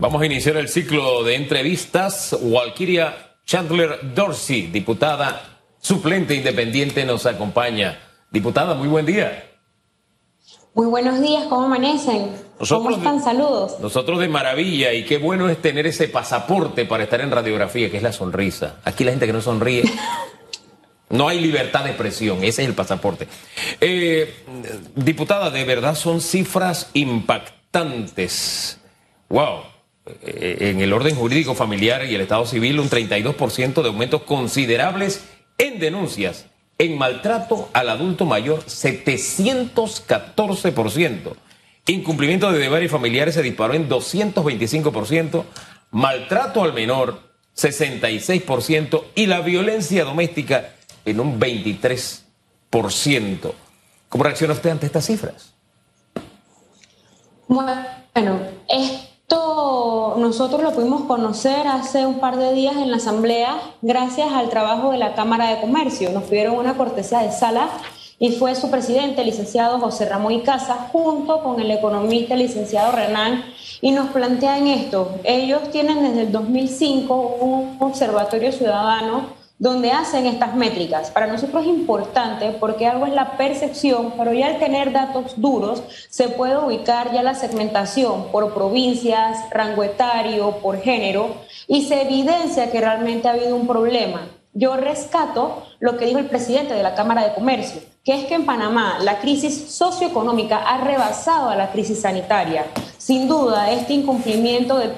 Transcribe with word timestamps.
Vamos 0.00 0.22
a 0.22 0.26
iniciar 0.26 0.56
el 0.56 0.68
ciclo 0.68 1.24
de 1.24 1.34
entrevistas. 1.34 2.36
Walkiria 2.40 3.34
Chandler 3.44 4.14
Dorsey, 4.14 4.68
diputada 4.68 5.58
suplente 5.80 6.36
independiente, 6.36 7.04
nos 7.04 7.26
acompaña. 7.26 7.98
Diputada, 8.30 8.74
muy 8.74 8.86
buen 8.86 9.06
día. 9.06 9.44
Muy 10.72 10.86
buenos 10.86 11.20
días, 11.20 11.46
¿cómo 11.48 11.64
amanecen? 11.64 12.30
¿Cómo 12.68 12.90
están? 12.90 13.20
Saludos. 13.20 13.80
Nosotros 13.80 14.20
de 14.20 14.28
maravilla 14.28 14.92
y 14.92 15.04
qué 15.04 15.18
bueno 15.18 15.48
es 15.48 15.60
tener 15.60 15.88
ese 15.88 16.06
pasaporte 16.06 16.84
para 16.84 17.02
estar 17.02 17.20
en 17.20 17.32
radiografía, 17.32 17.90
que 17.90 17.96
es 17.96 18.02
la 18.04 18.12
sonrisa. 18.12 18.76
Aquí 18.84 19.02
la 19.02 19.10
gente 19.10 19.26
que 19.26 19.32
no 19.32 19.40
sonríe. 19.40 19.82
No 21.10 21.26
hay 21.26 21.40
libertad 21.40 21.84
de 21.84 21.88
expresión, 21.92 22.44
ese 22.44 22.60
es 22.60 22.68
el 22.68 22.74
pasaporte. 22.74 23.26
Eh, 23.80 24.44
diputada, 24.94 25.48
de 25.48 25.64
verdad 25.64 25.94
son 25.94 26.20
cifras 26.20 26.90
impactantes. 26.92 28.78
Wow. 29.30 29.77
Eh, 30.22 30.70
en 30.70 30.80
el 30.80 30.92
orden 30.92 31.14
jurídico 31.14 31.54
familiar 31.54 32.04
y 32.04 32.14
el 32.14 32.20
Estado 32.20 32.46
civil, 32.46 32.80
un 32.80 32.90
32% 32.90 33.82
de 33.82 33.88
aumentos 33.88 34.22
considerables 34.22 35.24
en 35.58 35.78
denuncias 35.78 36.46
en 36.78 36.96
maltrato 36.96 37.68
al 37.72 37.90
adulto 37.90 38.24
mayor, 38.24 38.64
714%. 38.64 41.34
Incumplimiento 41.86 42.52
de 42.52 42.60
deberes 42.60 42.90
familiares 42.90 43.34
se 43.34 43.42
disparó 43.42 43.74
en 43.74 43.86
225%. 43.88 45.44
Maltrato 45.90 46.62
al 46.62 46.72
menor, 46.72 47.20
66%. 47.56 49.04
Y 49.16 49.26
la 49.26 49.40
violencia 49.40 50.04
doméstica 50.04 50.76
en 51.04 51.18
un 51.18 51.40
23%. 51.40 53.52
¿Cómo 54.08 54.24
reacciona 54.24 54.54
usted 54.54 54.70
ante 54.70 54.86
estas 54.86 55.06
cifras? 55.06 55.52
Bueno, 57.48 57.74
esto 59.30 60.14
nosotros 60.16 60.62
lo 60.62 60.72
pudimos 60.72 61.02
conocer 61.02 61.66
hace 61.66 62.06
un 62.06 62.18
par 62.18 62.38
de 62.38 62.54
días 62.54 62.76
en 62.76 62.90
la 62.90 62.96
Asamblea 62.96 63.60
gracias 63.82 64.32
al 64.32 64.48
trabajo 64.48 64.90
de 64.90 64.96
la 64.96 65.14
Cámara 65.14 65.50
de 65.50 65.60
Comercio. 65.60 66.10
Nos 66.12 66.24
pidieron 66.24 66.56
una 66.56 66.78
cortesía 66.78 67.18
de 67.18 67.30
sala 67.30 67.68
y 68.18 68.32
fue 68.32 68.54
su 68.54 68.70
presidente, 68.70 69.20
el 69.20 69.26
licenciado 69.26 69.78
José 69.80 70.08
Ramón 70.08 70.32
Icaza, 70.32 70.88
junto 70.92 71.42
con 71.42 71.60
el 71.60 71.70
economista, 71.70 72.32
el 72.32 72.40
licenciado 72.40 72.90
Renan, 72.92 73.44
y 73.82 73.90
nos 73.90 74.08
plantean 74.08 74.66
esto. 74.66 75.10
Ellos 75.24 75.70
tienen 75.70 76.02
desde 76.02 76.22
el 76.22 76.32
2005 76.32 77.36
un 77.40 77.76
observatorio 77.80 78.50
ciudadano 78.50 79.37
donde 79.58 79.90
hacen 79.90 80.26
estas 80.26 80.54
métricas. 80.54 81.10
Para 81.10 81.26
nosotros 81.26 81.62
es 81.62 81.68
importante 81.68 82.50
porque 82.60 82.86
algo 82.86 83.06
es 83.06 83.12
la 83.12 83.36
percepción, 83.36 84.14
pero 84.16 84.32
ya 84.32 84.46
al 84.46 84.58
tener 84.58 84.92
datos 84.92 85.34
duros 85.36 85.82
se 86.08 86.28
puede 86.28 86.56
ubicar 86.56 87.12
ya 87.12 87.22
la 87.22 87.34
segmentación 87.34 88.28
por 88.30 88.54
provincias, 88.54 89.50
rango 89.50 89.82
etario, 89.82 90.58
por 90.62 90.80
género 90.80 91.34
y 91.66 91.86
se 91.86 92.02
evidencia 92.02 92.70
que 92.70 92.80
realmente 92.80 93.28
ha 93.28 93.32
habido 93.32 93.56
un 93.56 93.66
problema. 93.66 94.28
Yo 94.54 94.76
rescato 94.76 95.62
lo 95.78 95.96
que 95.96 96.06
dijo 96.06 96.18
el 96.18 96.26
presidente 96.26 96.74
de 96.74 96.82
la 96.82 96.94
Cámara 96.94 97.22
de 97.22 97.34
Comercio, 97.34 97.80
que 98.04 98.14
es 98.14 98.26
que 98.26 98.34
en 98.34 98.46
Panamá 98.46 98.98
la 99.00 99.18
crisis 99.18 99.70
socioeconómica 99.72 100.58
ha 100.58 100.78
rebasado 100.78 101.50
a 101.50 101.56
la 101.56 101.70
crisis 101.70 102.00
sanitaria. 102.00 102.64
Sin 102.96 103.28
duda, 103.28 103.70
este 103.70 103.92
incumplimiento 103.92 104.78
del 104.78 104.92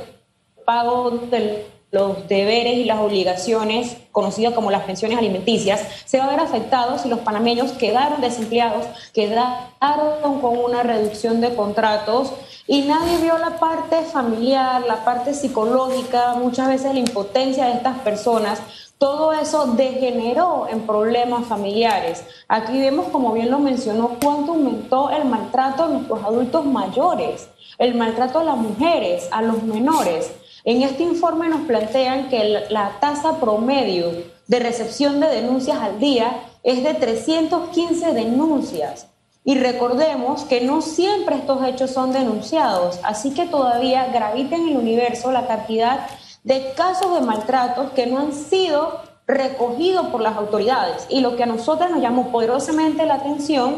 pago 0.64 1.10
del 1.10 1.64
los 1.90 2.28
deberes 2.28 2.78
y 2.78 2.84
las 2.84 3.00
obligaciones, 3.00 3.96
conocidas 4.12 4.54
como 4.54 4.70
las 4.70 4.84
pensiones 4.84 5.18
alimenticias, 5.18 5.82
se 6.04 6.18
van 6.18 6.28
a 6.28 6.32
ver 6.32 6.40
afectados 6.40 7.02
si 7.02 7.08
los 7.08 7.20
panameños 7.20 7.72
quedaron 7.72 8.20
desempleados, 8.20 8.86
quedaron 9.12 10.40
con 10.40 10.58
una 10.58 10.82
reducción 10.82 11.40
de 11.40 11.54
contratos 11.54 12.32
y 12.66 12.82
nadie 12.82 13.18
vio 13.18 13.36
la 13.38 13.58
parte 13.58 14.02
familiar, 14.02 14.82
la 14.86 15.04
parte 15.04 15.34
psicológica, 15.34 16.34
muchas 16.34 16.68
veces 16.68 16.92
la 16.94 17.00
impotencia 17.00 17.66
de 17.66 17.72
estas 17.72 17.98
personas. 17.98 18.62
Todo 18.98 19.32
eso 19.32 19.66
degeneró 19.66 20.68
en 20.70 20.82
problemas 20.82 21.46
familiares. 21.46 22.22
Aquí 22.46 22.78
vemos, 22.78 23.08
como 23.08 23.32
bien 23.32 23.50
lo 23.50 23.58
mencionó, 23.58 24.18
cuánto 24.22 24.52
aumentó 24.52 25.10
el 25.10 25.24
maltrato 25.24 25.84
a 25.84 25.88
nuestros 25.88 26.22
adultos 26.22 26.66
mayores, 26.66 27.48
el 27.78 27.94
maltrato 27.94 28.40
a 28.40 28.44
las 28.44 28.58
mujeres, 28.58 29.26
a 29.32 29.42
los 29.42 29.62
menores. 29.62 30.30
En 30.64 30.82
este 30.82 31.02
informe 31.02 31.48
nos 31.48 31.62
plantean 31.62 32.28
que 32.28 32.66
la 32.68 32.98
tasa 33.00 33.40
promedio 33.40 34.12
de 34.46 34.58
recepción 34.58 35.20
de 35.20 35.28
denuncias 35.28 35.78
al 35.78 35.98
día 35.98 36.42
es 36.62 36.84
de 36.84 36.94
315 36.94 38.12
denuncias. 38.12 39.06
Y 39.42 39.56
recordemos 39.58 40.42
que 40.44 40.60
no 40.60 40.82
siempre 40.82 41.36
estos 41.36 41.66
hechos 41.66 41.92
son 41.92 42.12
denunciados, 42.12 43.00
así 43.04 43.32
que 43.32 43.46
todavía 43.46 44.08
gravita 44.08 44.56
en 44.56 44.68
el 44.68 44.76
universo 44.76 45.32
la 45.32 45.46
cantidad 45.46 46.06
de 46.44 46.72
casos 46.76 47.14
de 47.14 47.22
maltratos 47.26 47.92
que 47.92 48.06
no 48.06 48.18
han 48.18 48.34
sido 48.34 49.00
recogidos 49.26 50.08
por 50.08 50.20
las 50.20 50.36
autoridades. 50.36 51.06
Y 51.08 51.20
lo 51.20 51.36
que 51.36 51.44
a 51.44 51.46
nosotros 51.46 51.90
nos 51.90 52.02
llamó 52.02 52.30
poderosamente 52.30 53.06
la 53.06 53.14
atención 53.14 53.76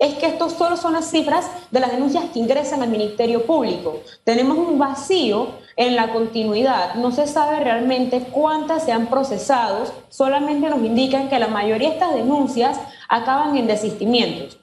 es 0.00 0.14
que 0.14 0.26
estos 0.26 0.54
solo 0.54 0.76
son 0.76 0.94
las 0.94 1.10
cifras 1.10 1.46
de 1.70 1.80
las 1.80 1.92
denuncias 1.92 2.24
que 2.32 2.40
ingresan 2.40 2.82
al 2.82 2.88
Ministerio 2.88 3.46
Público. 3.46 4.00
Tenemos 4.24 4.58
un 4.58 4.78
vacío 4.78 5.48
en 5.76 5.96
la 5.96 6.12
continuidad. 6.12 6.94
No 6.94 7.10
se 7.12 7.26
sabe 7.26 7.60
realmente 7.60 8.20
cuántas 8.30 8.84
se 8.84 8.92
han 8.92 9.06
procesado, 9.06 9.84
solamente 10.08 10.68
nos 10.68 10.84
indican 10.84 11.28
que 11.28 11.38
la 11.38 11.48
mayoría 11.48 11.88
de 11.88 11.94
estas 11.94 12.14
denuncias 12.14 12.78
acaban 13.08 13.56
en 13.56 13.66
desistimientos. 13.66 14.58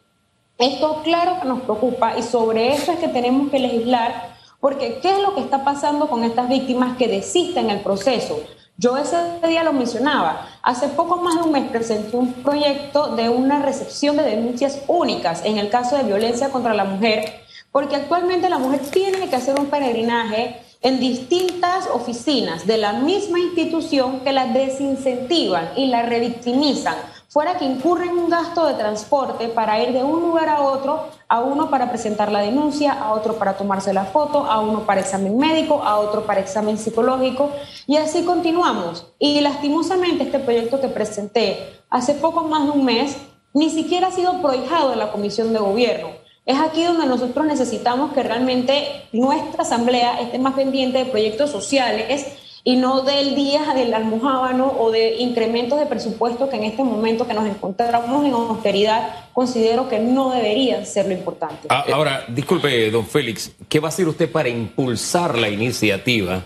Esto 0.58 1.02
claro 1.04 1.40
que 1.42 1.48
nos 1.48 1.62
preocupa 1.62 2.18
y 2.18 2.22
sobre 2.22 2.74
eso 2.74 2.92
es 2.92 3.00
que 3.00 3.08
tenemos 3.08 3.50
que 3.50 3.60
legislar 3.60 4.32
porque 4.62 5.00
¿qué 5.02 5.16
es 5.16 5.22
lo 5.22 5.34
que 5.34 5.42
está 5.42 5.64
pasando 5.64 6.08
con 6.08 6.24
estas 6.24 6.48
víctimas 6.48 6.96
que 6.96 7.08
desisten 7.08 7.72
el 7.72 7.80
proceso? 7.80 8.40
Yo 8.78 8.96
ese 8.96 9.18
día 9.48 9.64
lo 9.64 9.74
mencionaba. 9.74 10.48
Hace 10.62 10.88
poco 10.90 11.18
más 11.18 11.36
de 11.36 11.42
un 11.42 11.52
mes 11.52 11.70
presenté 11.70 12.16
un 12.16 12.34
proyecto 12.34 13.16
de 13.16 13.28
una 13.28 13.60
recepción 13.60 14.18
de 14.18 14.24
denuncias 14.24 14.84
únicas 14.88 15.44
en 15.46 15.58
el 15.58 15.70
caso 15.70 15.98
de 15.98 16.04
violencia 16.04 16.50
contra 16.50 16.76
la 16.76 16.86
mujer, 16.86 17.42
porque 17.72 17.96
actualmente 17.96 18.50
la 18.50 18.60
mujer 18.60 18.82
tiene 18.82 19.28
que 19.30 19.36
hacer 19.36 19.60
un 19.60 19.66
peregrinaje 19.66 20.62
en 20.82 21.00
distintas 21.00 21.88
oficinas 21.94 22.66
de 22.66 22.78
la 22.78 22.94
misma 22.94 23.40
institución 23.40 24.22
que 24.22 24.34
la 24.34 24.48
desincentivan 24.48 25.70
y 25.76 25.88
la 25.88 26.02
revictimizan, 26.02 26.96
fuera 27.28 27.58
que 27.58 27.66
incurren 27.66 28.18
un 28.18 28.30
gasto 28.30 28.66
de 28.66 28.74
transporte 28.74 29.48
para 29.48 29.82
ir 29.82 29.94
de 29.94 30.04
un 30.04 30.22
lugar 30.22 30.50
a 30.50 30.62
otro, 30.62 31.08
a 31.30 31.40
uno 31.40 31.70
para 31.70 31.90
presentar 31.90 32.32
la 32.32 32.42
denuncia, 32.42 32.92
a 32.92 33.14
otro 33.14 33.36
para 33.36 33.54
tomarse 33.54 33.94
la 33.94 34.06
foto, 34.06 34.46
a 34.46 34.60
uno 34.60 34.86
para 34.86 35.02
examen 35.02 35.38
médico, 35.38 35.82
a 35.84 36.00
otro 36.00 36.26
para 36.26 36.42
examen 36.42 36.78
psicológico, 36.78 37.52
y 37.86 37.98
así 37.98 38.24
continuamos. 38.24 39.06
Y 39.20 39.40
lastimosamente 39.40 40.24
este 40.24 40.40
proyecto 40.40 40.82
que 40.82 40.88
presenté 40.88 41.80
hace 41.90 42.16
poco 42.16 42.44
más 42.44 42.66
de 42.66 42.72
un 42.72 42.84
mes 42.84 43.16
ni 43.54 43.70
siquiera 43.70 44.08
ha 44.08 44.12
sido 44.12 44.42
prohijado 44.42 44.94
en 44.94 45.00
la 45.00 45.12
Comisión 45.12 45.54
de 45.54 45.60
Gobierno. 45.60 46.21
Es 46.46 46.60
aquí 46.60 46.84
donde 46.84 47.06
nosotros 47.06 47.46
necesitamos 47.46 48.14
que 48.14 48.24
realmente 48.24 49.06
nuestra 49.12 49.62
asamblea 49.62 50.20
esté 50.22 50.40
más 50.40 50.56
pendiente 50.56 50.98
de 50.98 51.06
proyectos 51.06 51.52
sociales 51.52 52.26
y 52.64 52.76
no 52.78 53.02
del 53.02 53.36
día 53.36 53.74
del 53.74 53.94
almohábano 53.94 54.72
o 54.80 54.92
de 54.92 55.18
incrementos 55.18 55.80
de 55.80 55.86
presupuesto 55.86 56.50
que 56.50 56.58
en 56.58 56.64
este 56.64 56.84
momento 56.84 57.28
que 57.28 57.34
nos 57.34 57.46
encontramos 57.46 58.26
en 58.26 58.34
austeridad 58.34 59.28
considero 59.34 59.88
que 59.88 60.00
no 60.00 60.32
debería 60.32 60.84
ser 60.86 61.08
lo 61.08 61.14
importante. 61.14 61.68
Ah, 61.70 61.86
ahora, 61.94 62.26
disculpe, 62.28 62.90
don 62.92 63.06
Félix, 63.06 63.52
¿qué 63.68 63.80
va 63.80 63.88
a 63.88 63.90
hacer 63.90 64.08
usted 64.08 64.32
para 64.32 64.50
impulsar 64.50 65.38
la 65.38 65.50
iniciativa, 65.50 66.44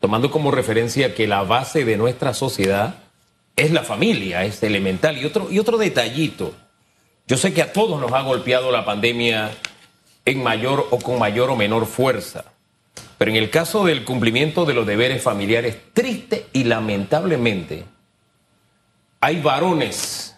tomando 0.00 0.30
como 0.30 0.50
referencia 0.50 1.14
que 1.14 1.26
la 1.26 1.42
base 1.42 1.84
de 1.84 1.96
nuestra 1.96 2.34
sociedad 2.34 2.96
es 3.54 3.70
la 3.70 3.82
familia, 3.82 4.44
es 4.44 4.62
elemental? 4.62 5.16
Y 5.18 5.24
otro, 5.24 5.48
y 5.50 5.58
otro 5.58 5.78
detallito. 5.78 6.52
Yo 7.26 7.36
sé 7.36 7.52
que 7.52 7.62
a 7.62 7.72
todos 7.72 8.00
nos 8.00 8.12
ha 8.12 8.22
golpeado 8.22 8.70
la 8.70 8.84
pandemia 8.84 9.50
en 10.24 10.42
mayor 10.42 10.86
o 10.90 10.98
con 10.98 11.18
mayor 11.18 11.50
o 11.50 11.56
menor 11.56 11.86
fuerza, 11.86 12.44
pero 13.18 13.30
en 13.30 13.36
el 13.36 13.50
caso 13.50 13.84
del 13.84 14.04
cumplimiento 14.04 14.64
de 14.64 14.74
los 14.74 14.86
deberes 14.86 15.22
familiares, 15.22 15.76
triste 15.92 16.46
y 16.52 16.64
lamentablemente, 16.64 17.84
hay 19.20 19.40
varones 19.40 20.36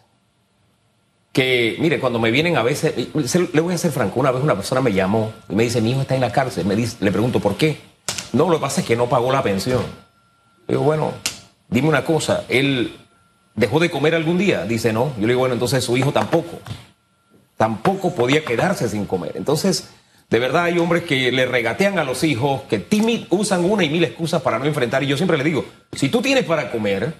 que, 1.32 1.76
mire, 1.78 2.00
cuando 2.00 2.18
me 2.18 2.30
vienen 2.30 2.56
a 2.56 2.62
veces, 2.62 2.94
le 3.52 3.60
voy 3.60 3.74
a 3.74 3.78
ser 3.78 3.92
franco, 3.92 4.18
una 4.18 4.30
vez 4.30 4.42
una 4.42 4.54
persona 4.54 4.80
me 4.80 4.92
llamó 4.92 5.32
y 5.48 5.54
me 5.54 5.64
dice, 5.64 5.82
mi 5.82 5.90
hijo 5.90 6.00
está 6.00 6.14
en 6.14 6.22
la 6.22 6.32
cárcel, 6.32 6.64
me 6.64 6.74
dice, 6.74 6.96
le 7.00 7.12
pregunto, 7.12 7.38
¿por 7.38 7.56
qué? 7.56 7.78
No, 8.32 8.48
lo 8.48 8.56
que 8.56 8.62
pasa 8.62 8.80
es 8.80 8.86
que 8.86 8.96
no 8.96 9.08
pagó 9.08 9.30
la 9.30 9.42
pensión. 9.42 9.82
Digo, 10.66 10.82
bueno, 10.82 11.12
dime 11.68 11.88
una 11.88 12.04
cosa, 12.04 12.44
él 12.48 12.96
¿Dejó 13.58 13.80
de 13.80 13.90
comer 13.90 14.14
algún 14.14 14.38
día? 14.38 14.64
Dice, 14.64 14.92
no. 14.92 15.12
Yo 15.16 15.22
le 15.22 15.28
digo, 15.28 15.40
bueno, 15.40 15.54
entonces 15.54 15.82
su 15.82 15.96
hijo 15.96 16.12
tampoco. 16.12 16.60
Tampoco 17.56 18.14
podía 18.14 18.44
quedarse 18.44 18.88
sin 18.88 19.04
comer. 19.04 19.32
Entonces, 19.34 19.88
de 20.30 20.38
verdad 20.38 20.64
hay 20.64 20.78
hombres 20.78 21.02
que 21.02 21.32
le 21.32 21.44
regatean 21.44 21.98
a 21.98 22.04
los 22.04 22.22
hijos, 22.22 22.62
que 22.70 22.86
usan 23.30 23.64
una 23.64 23.82
y 23.82 23.90
mil 23.90 24.04
excusas 24.04 24.42
para 24.42 24.60
no 24.60 24.66
enfrentar. 24.66 25.02
Y 25.02 25.08
yo 25.08 25.16
siempre 25.16 25.36
le 25.36 25.42
digo, 25.42 25.64
si 25.90 26.08
tú 26.08 26.22
tienes 26.22 26.44
para 26.44 26.70
comer, 26.70 27.14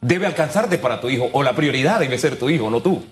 debe 0.00 0.24
alcanzarte 0.24 0.78
para 0.78 0.98
tu 0.98 1.10
hijo, 1.10 1.28
o 1.30 1.42
la 1.42 1.54
prioridad 1.54 2.00
debe 2.00 2.16
ser 2.16 2.38
tu 2.38 2.48
hijo, 2.48 2.70
no 2.70 2.80
tú. 2.80 3.04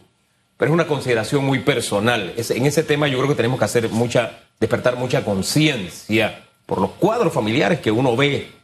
Pero 0.57 0.71
es 0.71 0.75
una 0.75 0.87
consideración 0.87 1.45
muy 1.45 1.59
personal. 1.59 2.33
en 2.35 2.65
ese 2.65 2.83
tema 2.83 3.09
yo 3.09 3.19
creo 3.19 3.29
que 3.29 3.35
tenemos 3.35 3.59
que 3.59 3.67
hacer 3.67 3.91
mucha, 3.91 4.39
despertar 4.59 4.97
mucha 4.97 5.23
conciencia 5.23 6.47
por 6.65 6.81
los 6.81 6.93
cuadros 6.93 7.35
familiares 7.35 7.81
que 7.81 7.91
uno 7.91 8.17
ve. 8.17 8.58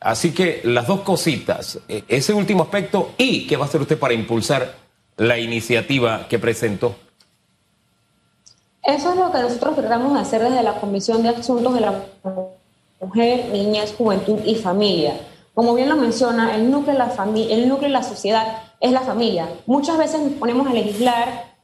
Así 0.00 0.32
que 0.32 0.60
las 0.64 0.86
dos 0.86 1.00
cositas, 1.00 1.78
e, 1.88 2.04
ese 2.08 2.32
último 2.32 2.64
aspecto 2.64 3.12
y 3.16 3.46
qué 3.46 3.56
va 3.56 3.64
a 3.64 3.68
hacer 3.68 3.80
usted 3.80 3.98
para 3.98 4.14
impulsar 4.14 4.74
la 5.16 5.38
iniciativa 5.38 6.26
que 6.28 6.38
presentó. 6.38 6.94
Eso 8.82 9.12
es 9.12 9.18
lo 9.18 9.32
que 9.32 9.38
nosotros 9.38 9.74
tratamos 9.76 10.14
de 10.14 10.20
hacer 10.20 10.42
desde 10.42 10.62
la 10.62 10.74
Comisión 10.74 11.22
de 11.22 11.30
Asuntos 11.30 11.74
de 11.74 11.80
la 11.80 12.04
Mujer, 13.00 13.46
Niñez, 13.50 13.94
Juventud 13.96 14.38
y 14.44 14.54
Familia. 14.54 15.18
Como 15.54 15.74
bien 15.74 15.88
lo 15.88 15.96
menciona, 15.96 16.54
el 16.54 16.70
núcleo 16.70 16.92
de 16.92 16.98
la, 16.98 17.08
familia, 17.08 17.56
el 17.56 17.68
núcleo 17.68 17.88
de 17.88 17.94
la 17.94 18.02
sociedad 18.02 18.62
es 18.78 18.92
la 18.92 19.00
familia. 19.00 19.48
Muchas 19.66 19.96
veces 19.96 20.20
nos 20.20 20.34
ponemos 20.34 20.68
a 20.68 20.72
legislar 20.74 21.56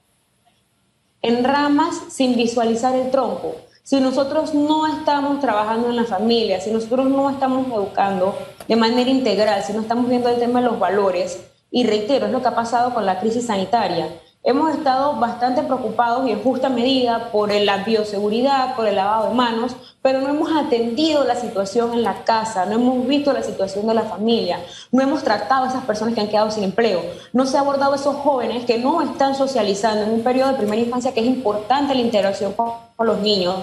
en 1.21 1.45
ramas 1.45 1.95
sin 2.11 2.37
visualizar 2.37 2.95
el 2.97 3.11
tronco. 3.11 3.55
Si 3.85 3.99
nosotros 3.99 4.55
no 4.55 4.87
estamos 4.87 5.41
trabajando 5.41 5.89
en 5.89 5.97
la 5.97 6.05
familia, 6.05 6.61
si 6.61 6.71
nosotros 6.71 7.07
no 7.07 7.29
estamos 7.31 7.67
educando 7.67 8.39
de 8.69 8.77
manera 8.77 9.11
integral, 9.11 9.65
si 9.65 9.73
no 9.73 9.81
estamos 9.81 10.09
viendo 10.09 10.29
el 10.29 10.39
tema 10.39 10.61
de 10.61 10.67
los 10.67 10.79
valores, 10.79 11.41
y 11.69 11.85
reitero, 11.85 12.27
es 12.27 12.33
lo 12.33 12.41
que 12.43 12.49
ha 12.49 12.55
pasado 12.55 12.95
con 12.95 13.05
la 13.05 13.19
crisis 13.19 13.47
sanitaria. 13.47 14.07
Hemos 14.45 14.75
estado 14.75 15.21
bastante 15.21 15.63
preocupados 15.63 16.27
y 16.27 16.33
en 16.33 16.43
justa 16.43 16.69
medida 16.69 17.31
por 17.31 17.53
la 17.53 17.85
bioseguridad, 17.85 18.75
por 18.75 18.89
el 18.89 18.97
lavado 18.97 19.29
de 19.29 19.35
manos, 19.37 19.77
pero 20.03 20.21
no 20.21 20.31
hemos 20.31 20.51
atendido 20.51 21.23
la 21.23 21.37
situación 21.37 21.93
en 21.93 22.03
la 22.03 22.25
casa, 22.25 22.67
no 22.67 22.73
hemos 22.73 23.07
visto 23.07 23.33
la 23.33 23.45
situación 23.45 23.87
de 23.87 23.95
la 23.95 24.03
familia, 24.03 24.59
no 24.91 25.01
hemos 25.01 25.23
tratado 25.23 25.67
a 25.67 25.69
esas 25.69 25.85
personas 25.85 26.15
que 26.15 26.23
han 26.23 26.27
quedado 26.27 26.51
sin 26.51 26.65
empleo, 26.65 27.03
no 27.33 27.47
se 27.47 27.57
ha 27.57 27.61
abordado 27.61 27.93
a 27.93 27.97
esos 27.97 28.17
jóvenes 28.17 28.65
que 28.65 28.79
no 28.79 29.01
están 29.01 29.37
socializando 29.37 30.03
en 30.03 30.11
un 30.11 30.25
periodo 30.25 30.51
de 30.51 30.59
primera 30.59 30.83
infancia 30.83 31.15
que 31.15 31.21
es 31.21 31.27
importante 31.27 31.95
la 31.95 32.01
integración 32.01 32.53
con, 32.55 32.73
los 32.99 33.19
niños. 33.19 33.57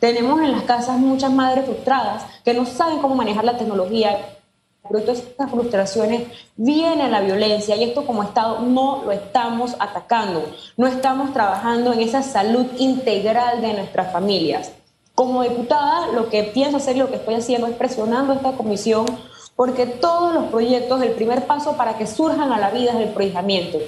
Tenemos 0.00 0.40
en 0.40 0.50
las 0.50 0.62
casas 0.62 0.98
muchas 0.98 1.32
madres 1.32 1.66
frustradas 1.66 2.24
que 2.44 2.52
no 2.52 2.66
saben 2.66 2.98
cómo 2.98 3.14
manejar 3.14 3.44
la 3.44 3.56
tecnología 3.56 4.35
producto 4.86 5.12
de 5.12 5.18
estas 5.18 5.50
frustraciones 5.50 6.22
viene 6.56 7.10
la 7.10 7.20
violencia 7.20 7.76
y 7.76 7.84
esto 7.84 8.06
como 8.06 8.22
Estado 8.22 8.60
no 8.60 9.02
lo 9.04 9.12
estamos 9.12 9.74
atacando, 9.78 10.44
no 10.76 10.86
estamos 10.86 11.32
trabajando 11.32 11.92
en 11.92 12.00
esa 12.00 12.22
salud 12.22 12.66
integral 12.78 13.60
de 13.60 13.74
nuestras 13.74 14.12
familias. 14.12 14.72
Como 15.14 15.42
diputada, 15.42 16.08
lo 16.08 16.28
que 16.28 16.42
pienso 16.42 16.76
hacer 16.76 16.96
y 16.96 17.00
lo 17.00 17.08
que 17.08 17.16
estoy 17.16 17.34
haciendo 17.34 17.66
es 17.66 17.74
presionando 17.74 18.32
a 18.32 18.36
esta 18.36 18.52
comisión 18.52 19.06
porque 19.56 19.86
todos 19.86 20.34
los 20.34 20.44
proyectos, 20.44 21.00
el 21.02 21.12
primer 21.12 21.46
paso 21.46 21.76
para 21.76 21.96
que 21.96 22.06
surjan 22.06 22.52
a 22.52 22.58
la 22.58 22.70
vida 22.70 22.92
es 22.92 23.00
el 23.00 23.14
prohijamiento. 23.14 23.78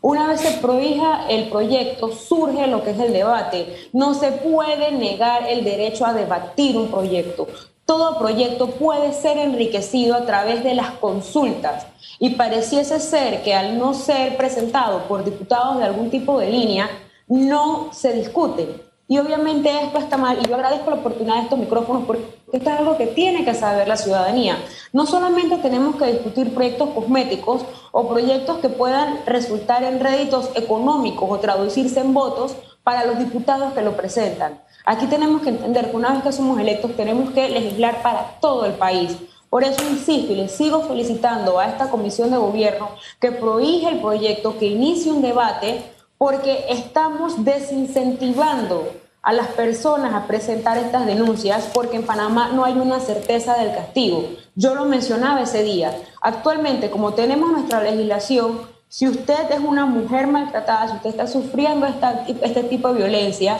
Una 0.00 0.28
vez 0.28 0.40
se 0.40 0.52
prohija 0.58 1.26
el 1.28 1.48
proyecto, 1.50 2.12
surge 2.12 2.66
lo 2.68 2.82
que 2.82 2.92
es 2.92 3.00
el 3.00 3.12
debate. 3.12 3.88
No 3.92 4.14
se 4.14 4.30
puede 4.32 4.92
negar 4.92 5.46
el 5.48 5.64
derecho 5.64 6.06
a 6.06 6.14
debatir 6.14 6.76
un 6.76 6.88
proyecto 6.88 7.48
todo 7.88 8.18
proyecto 8.18 8.66
puede 8.72 9.14
ser 9.14 9.38
enriquecido 9.38 10.14
a 10.14 10.26
través 10.26 10.62
de 10.62 10.74
las 10.74 10.90
consultas 10.90 11.86
y 12.18 12.34
pareciese 12.34 13.00
ser 13.00 13.42
que 13.42 13.54
al 13.54 13.78
no 13.78 13.94
ser 13.94 14.36
presentado 14.36 15.04
por 15.08 15.24
diputados 15.24 15.78
de 15.78 15.84
algún 15.84 16.10
tipo 16.10 16.38
de 16.38 16.50
línea, 16.50 16.90
no 17.28 17.88
se 17.94 18.12
discute. 18.12 18.84
Y 19.08 19.16
obviamente 19.16 19.70
esto 19.84 20.00
está 20.00 20.18
mal 20.18 20.38
y 20.38 20.46
yo 20.46 20.54
agradezco 20.54 20.90
la 20.90 20.96
oportunidad 20.96 21.36
de 21.36 21.42
estos 21.44 21.58
micrófonos 21.58 22.04
porque 22.04 22.24
esto 22.52 22.70
es 22.70 22.78
algo 22.78 22.98
que 22.98 23.06
tiene 23.06 23.46
que 23.46 23.54
saber 23.54 23.88
la 23.88 23.96
ciudadanía. 23.96 24.58
No 24.92 25.06
solamente 25.06 25.56
tenemos 25.56 25.96
que 25.96 26.12
discutir 26.12 26.52
proyectos 26.52 26.90
cosméticos 26.90 27.62
o 27.92 28.06
proyectos 28.06 28.58
que 28.58 28.68
puedan 28.68 29.20
resultar 29.24 29.82
en 29.82 29.98
réditos 29.98 30.50
económicos 30.56 31.26
o 31.30 31.38
traducirse 31.38 32.00
en 32.00 32.12
votos 32.12 32.54
para 32.82 33.06
los 33.06 33.18
diputados 33.18 33.72
que 33.72 33.80
lo 33.80 33.96
presentan. 33.96 34.60
Aquí 34.84 35.06
tenemos 35.06 35.42
que 35.42 35.50
entender 35.50 35.90
que 35.90 35.96
una 35.96 36.12
vez 36.12 36.22
que 36.22 36.32
somos 36.32 36.58
electos 36.58 36.96
tenemos 36.96 37.30
que 37.30 37.48
legislar 37.48 38.02
para 38.02 38.38
todo 38.40 38.64
el 38.64 38.72
país. 38.72 39.16
Por 39.50 39.64
eso 39.64 39.82
insisto 39.82 40.32
y 40.32 40.36
le 40.36 40.48
sigo 40.48 40.86
solicitando 40.86 41.58
a 41.58 41.66
esta 41.66 41.90
comisión 41.90 42.30
de 42.30 42.36
gobierno 42.36 42.90
que 43.20 43.32
prohíbe 43.32 43.90
el 43.90 44.00
proyecto, 44.00 44.58
que 44.58 44.66
inicie 44.66 45.10
un 45.10 45.22
debate, 45.22 45.82
porque 46.18 46.66
estamos 46.68 47.44
desincentivando 47.44 48.92
a 49.22 49.32
las 49.32 49.48
personas 49.48 50.14
a 50.14 50.26
presentar 50.26 50.78
estas 50.78 51.06
denuncias 51.06 51.70
porque 51.74 51.96
en 51.96 52.06
Panamá 52.06 52.50
no 52.54 52.64
hay 52.64 52.74
una 52.74 53.00
certeza 53.00 53.56
del 53.58 53.74
castigo. 53.74 54.24
Yo 54.54 54.74
lo 54.74 54.84
mencionaba 54.84 55.42
ese 55.42 55.62
día. 55.62 55.94
Actualmente, 56.20 56.90
como 56.90 57.14
tenemos 57.14 57.50
nuestra 57.50 57.82
legislación, 57.82 58.60
si 58.88 59.06
usted 59.06 59.50
es 59.50 59.60
una 59.60 59.86
mujer 59.86 60.26
maltratada, 60.26 60.88
si 60.88 60.96
usted 60.96 61.10
está 61.10 61.26
sufriendo 61.26 61.86
este 61.86 62.62
tipo 62.64 62.88
de 62.88 63.00
violencia, 63.00 63.58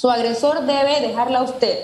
su 0.00 0.10
agresor 0.10 0.62
debe 0.62 1.06
dejarla 1.06 1.40
a 1.40 1.42
usted 1.42 1.78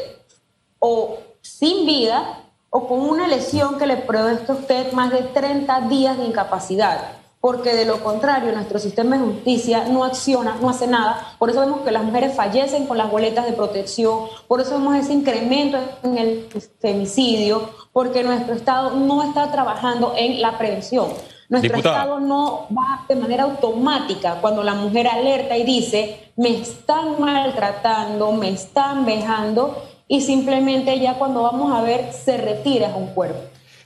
o 0.79 1.19
sin 1.43 1.85
vida 1.85 2.45
o 2.71 2.89
con 2.89 3.01
una 3.01 3.29
lesión 3.29 3.77
que 3.77 3.87
le 3.87 3.99
produzca 3.99 4.55
a 4.55 4.57
usted 4.57 4.93
más 4.93 5.11
de 5.11 5.19
30 5.19 5.83
días 5.83 6.17
de 6.17 6.25
incapacidad, 6.25 7.11
porque 7.43 7.75
de 7.75 7.85
lo 7.85 8.03
contrario 8.03 8.53
nuestro 8.53 8.79
sistema 8.79 9.19
de 9.19 9.25
justicia 9.27 9.85
no 9.91 10.03
acciona, 10.03 10.57
no 10.63 10.71
hace 10.71 10.87
nada. 10.87 11.35
Por 11.39 11.51
eso 11.51 11.61
vemos 11.61 11.83
que 11.83 11.91
las 11.91 12.05
mujeres 12.05 12.35
fallecen 12.35 12.87
con 12.87 12.97
las 12.97 13.11
boletas 13.11 13.45
de 13.45 13.53
protección, 13.53 14.21
por 14.49 14.63
eso 14.63 14.79
vemos 14.79 14.97
ese 14.97 15.13
incremento 15.13 15.77
en 16.03 16.17
el 16.17 16.49
femicidio, 16.81 17.69
porque 17.93 18.25
nuestro 18.25 18.55
Estado 18.55 18.93
no 18.93 19.25
está 19.25 19.53
trabajando 19.53 20.15
en 20.17 20.41
la 20.41 20.57
prevención. 20.57 21.09
Nuestro 21.49 21.77
Estado 21.77 22.21
no 22.21 22.67
va 22.77 23.05
de 23.09 23.17
manera 23.17 23.45
automática 23.45 24.39
cuando 24.41 24.63
la 24.63 24.75
mujer 24.75 25.07
alerta 25.07 25.57
y 25.57 25.65
dice, 25.65 26.31
me 26.37 26.61
están 26.61 27.21
maltratando, 27.21 28.33
me 28.33 28.51
están 28.51 29.07
vejando, 29.07 29.83
y 30.09 30.21
simplemente 30.21 30.99
ya 30.99 31.15
cuando 31.15 31.43
vamos 31.43 31.73
a 31.73 31.83
ver 31.83 32.13
se 32.13 32.37
retira 32.37 32.95
un 32.97 33.09
cuerpo. 33.09 33.41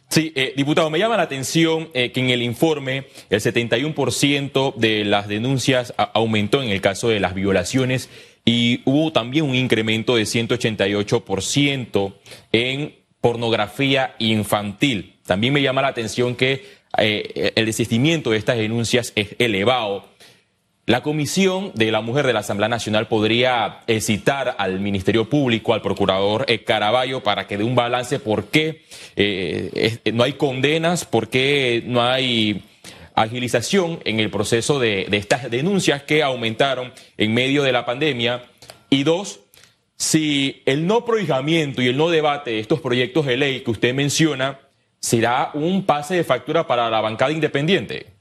Sí, 0.09 0.33
eh, 0.35 0.55
diputado, 0.57 0.91
me 0.91 0.99
llama 0.99 1.17
la 1.17 1.23
atención 1.23 1.89
eh, 1.95 2.11
que 2.11 2.19
en 2.19 2.31
el 2.31 2.43
informe 2.43 3.07
el 3.29 3.41
71% 3.41 4.75
de 4.75 5.05
las 5.05 5.29
denuncias 5.29 5.95
aumentó 5.97 6.63
en 6.63 6.71
el 6.71 6.81
caso 6.81 7.09
de 7.09 7.21
las 7.21 7.33
violaciones 7.33 8.11
y 8.45 8.83
hubo 8.87 9.13
también 9.13 9.45
un 9.45 9.55
incremento 9.55 10.17
de 10.17 10.25
188% 10.25 12.15
en 12.51 12.97
pornografía 13.21 14.17
infantil. 14.19 15.21
También 15.27 15.53
me 15.53 15.63
llama 15.63 15.83
la 15.83 15.89
atención 15.89 16.35
que 16.35 16.80
eh, 16.99 17.53
el 17.55 17.67
desistimiento 17.67 18.31
de 18.31 18.39
estas 18.39 18.57
denuncias 18.57 19.13
es 19.15 19.37
elevado. 19.39 20.05
La 20.87 21.03
Comisión 21.03 21.71
de 21.75 21.93
la 21.93 22.01
Mujer 22.01 22.27
de 22.27 22.33
la 22.33 22.41
Asamblea 22.41 22.69
Nacional 22.69 23.07
podría 23.07 23.81
eh, 23.87 24.01
citar 24.01 24.57
al 24.59 24.81
Ministerio 24.81 25.29
Público, 25.29 25.73
al 25.73 25.83
Procurador 25.83 26.45
eh, 26.49 26.65
Caraballo, 26.65 27.23
para 27.23 27.47
que 27.47 27.57
dé 27.57 27.65
un 27.65 27.77
balance 27.77 28.19
por 28.19 28.47
qué 28.47 28.83
no 30.13 30.25
hay 30.25 30.33
condenas, 30.33 31.05
por 31.05 31.29
qué 31.29 31.85
no 31.87 32.03
hay 32.03 32.65
agilización 33.15 34.01
en 34.05 34.19
el 34.19 34.31
proceso 34.31 34.81
de, 34.81 35.07
de 35.09 35.17
estas 35.17 35.49
denuncias 35.51 36.03
que 36.03 36.25
aumentaron 36.25 36.93
en 37.19 37.35
medio 37.35 37.63
de 37.63 37.73
la 37.73 37.85
pandemia. 37.85 38.43
Y 38.89 39.05
dos, 39.05 39.41
si 39.97 40.63
el 40.67 40.87
no 40.89 41.05
prohijamiento 41.05 41.83
y 41.83 41.89
el 41.89 41.97
no 41.97 42.11
debate 42.11 42.51
de 42.53 42.61
estos 42.61 42.81
proyectos 42.81 43.27
de 43.27 43.37
ley 43.37 43.61
que 43.61 43.71
usted 43.71 43.95
menciona 43.95 44.59
será 45.01 45.51
un 45.55 45.85
pase 45.87 46.15
de 46.15 46.25
factura 46.25 46.67
para 46.67 46.91
la 46.91 47.01
bancada 47.01 47.33
independiente. 47.33 48.15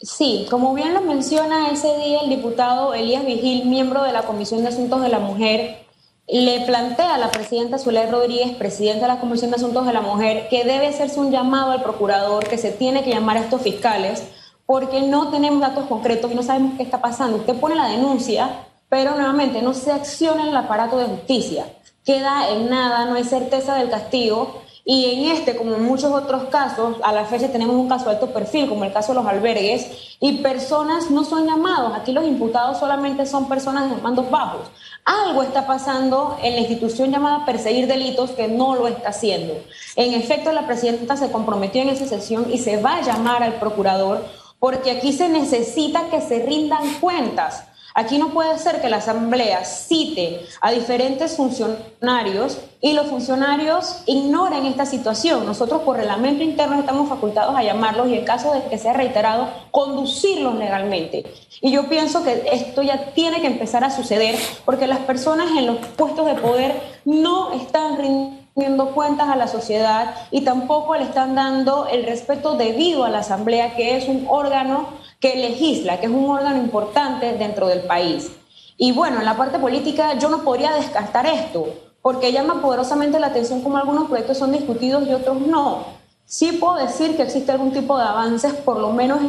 Sí, 0.00 0.46
como 0.50 0.74
bien 0.74 0.92
lo 0.92 1.00
menciona 1.00 1.70
ese 1.70 1.96
día 1.96 2.20
el 2.22 2.28
diputado 2.28 2.92
Elías 2.92 3.24
Vigil, 3.24 3.64
miembro 3.66 4.02
de 4.02 4.12
la 4.12 4.22
Comisión 4.22 4.62
de 4.62 4.68
Asuntos 4.68 5.00
de 5.00 5.08
la 5.08 5.20
Mujer, 5.20 5.86
le 6.26 6.60
plantea 6.66 7.14
a 7.14 7.18
la 7.18 7.30
presidenta 7.30 7.78
Zulay 7.78 8.10
Rodríguez, 8.10 8.56
presidenta 8.56 9.06
de 9.06 9.14
la 9.14 9.20
Comisión 9.20 9.50
de 9.50 9.56
Asuntos 9.56 9.86
de 9.86 9.92
la 9.92 10.02
Mujer, 10.02 10.48
que 10.50 10.64
debe 10.64 10.88
hacerse 10.88 11.20
un 11.20 11.30
llamado 11.30 11.70
al 11.70 11.82
procurador, 11.82 12.46
que 12.48 12.58
se 12.58 12.72
tiene 12.72 13.02
que 13.02 13.10
llamar 13.10 13.36
a 13.36 13.40
estos 13.40 13.62
fiscales, 13.62 14.24
porque 14.66 15.00
no 15.02 15.30
tenemos 15.30 15.60
datos 15.60 15.86
concretos 15.86 16.32
y 16.32 16.34
no 16.34 16.42
sabemos 16.42 16.74
qué 16.76 16.82
está 16.82 17.00
pasando. 17.00 17.38
Usted 17.38 17.54
pone 17.54 17.74
la 17.74 17.88
denuncia, 17.88 18.66
pero 18.88 19.14
nuevamente 19.14 19.62
no 19.62 19.74
se 19.74 19.92
acciona 19.92 20.42
en 20.42 20.48
el 20.48 20.56
aparato 20.56 20.98
de 20.98 21.06
justicia 21.06 21.66
queda 22.04 22.50
en 22.50 22.68
nada, 22.68 23.06
no 23.06 23.14
hay 23.14 23.24
certeza 23.24 23.76
del 23.76 23.90
castigo. 23.90 24.62
Y 24.86 25.06
en 25.06 25.36
este, 25.36 25.56
como 25.56 25.76
en 25.76 25.84
muchos 25.84 26.12
otros 26.12 26.44
casos, 26.50 26.98
a 27.02 27.12
la 27.12 27.24
fecha 27.24 27.50
tenemos 27.50 27.74
un 27.74 27.88
caso 27.88 28.10
alto 28.10 28.34
perfil, 28.34 28.68
como 28.68 28.84
el 28.84 28.92
caso 28.92 29.12
de 29.12 29.20
los 29.20 29.26
albergues, 29.26 30.16
y 30.20 30.38
personas 30.42 31.10
no 31.10 31.24
son 31.24 31.46
llamados. 31.46 31.94
Aquí 31.96 32.12
los 32.12 32.26
imputados 32.26 32.78
solamente 32.78 33.24
son 33.24 33.48
personas 33.48 33.88
de 33.88 34.02
mandos 34.02 34.30
bajos. 34.30 34.60
Algo 35.06 35.42
está 35.42 35.66
pasando 35.66 36.38
en 36.42 36.54
la 36.54 36.60
institución 36.60 37.10
llamada 37.10 37.46
perseguir 37.46 37.86
delitos 37.86 38.32
que 38.32 38.46
no 38.46 38.74
lo 38.74 38.86
está 38.86 39.08
haciendo. 39.08 39.54
En 39.96 40.12
efecto, 40.12 40.52
la 40.52 40.66
presidenta 40.66 41.16
se 41.16 41.32
comprometió 41.32 41.80
en 41.80 41.88
esa 41.88 42.06
sesión 42.06 42.52
y 42.52 42.58
se 42.58 42.76
va 42.76 42.96
a 42.96 43.02
llamar 43.02 43.42
al 43.42 43.54
procurador 43.54 44.22
porque 44.64 44.92
aquí 44.92 45.12
se 45.12 45.28
necesita 45.28 46.08
que 46.08 46.22
se 46.22 46.38
rindan 46.38 46.94
cuentas 46.94 47.64
Aquí 47.96 48.18
no 48.18 48.30
puede 48.30 48.58
ser 48.58 48.80
que 48.80 48.88
la 48.88 48.96
Asamblea 48.96 49.64
cite 49.64 50.44
a 50.60 50.72
diferentes 50.72 51.36
funcionarios 51.36 52.58
y 52.80 52.92
los 52.92 53.06
funcionarios 53.06 54.02
ignoren 54.06 54.66
esta 54.66 54.84
situación. 54.84 55.46
Nosotros 55.46 55.82
por 55.82 55.98
reglamento 55.98 56.42
interno 56.42 56.80
estamos 56.80 57.08
facultados 57.08 57.54
a 57.54 57.62
llamarlos 57.62 58.08
y 58.08 58.14
en 58.14 58.24
caso 58.24 58.52
de 58.52 58.64
que 58.64 58.78
sea 58.78 58.94
reiterado, 58.94 59.48
conducirlos 59.70 60.56
legalmente. 60.56 61.24
Y 61.60 61.70
yo 61.70 61.88
pienso 61.88 62.24
que 62.24 62.42
esto 62.50 62.82
ya 62.82 63.12
tiene 63.14 63.40
que 63.40 63.46
empezar 63.46 63.84
a 63.84 63.90
suceder 63.90 64.34
porque 64.64 64.88
las 64.88 64.98
personas 64.98 65.56
en 65.56 65.66
los 65.66 65.76
puestos 65.96 66.26
de 66.26 66.34
poder 66.34 66.74
no 67.04 67.52
están 67.52 67.96
rindiendo 67.96 68.90
cuentas 68.90 69.28
a 69.28 69.36
la 69.36 69.46
sociedad 69.46 70.16
y 70.32 70.40
tampoco 70.40 70.96
le 70.96 71.04
están 71.04 71.36
dando 71.36 71.86
el 71.86 72.04
respeto 72.04 72.56
debido 72.56 73.04
a 73.04 73.08
la 73.08 73.20
Asamblea, 73.20 73.76
que 73.76 73.96
es 73.96 74.08
un 74.08 74.26
órgano 74.28 75.03
que 75.24 75.36
legisla, 75.36 76.00
que 76.00 76.04
es 76.04 76.12
un 76.12 76.28
órgano 76.28 76.58
importante 76.58 77.32
dentro 77.32 77.66
del 77.66 77.80
país. 77.80 78.30
Y 78.76 78.92
bueno, 78.92 79.20
en 79.20 79.24
la 79.24 79.38
parte 79.38 79.58
política 79.58 80.18
yo 80.18 80.28
no 80.28 80.44
podría 80.44 80.72
descartar 80.72 81.24
esto, 81.24 81.66
porque 82.02 82.30
llama 82.30 82.60
poderosamente 82.60 83.18
la 83.18 83.28
atención 83.28 83.62
como 83.62 83.78
algunos 83.78 84.08
proyectos 84.08 84.36
son 84.36 84.52
discutidos 84.52 85.08
y 85.08 85.14
otros 85.14 85.40
no. 85.40 85.86
Sí 86.26 86.52
puedo 86.52 86.74
decir 86.74 87.16
que 87.16 87.22
existe 87.22 87.52
algún 87.52 87.72
tipo 87.72 87.96
de 87.96 88.04
avances, 88.04 88.52
por 88.52 88.78
lo 88.78 88.90
menos 88.90 89.20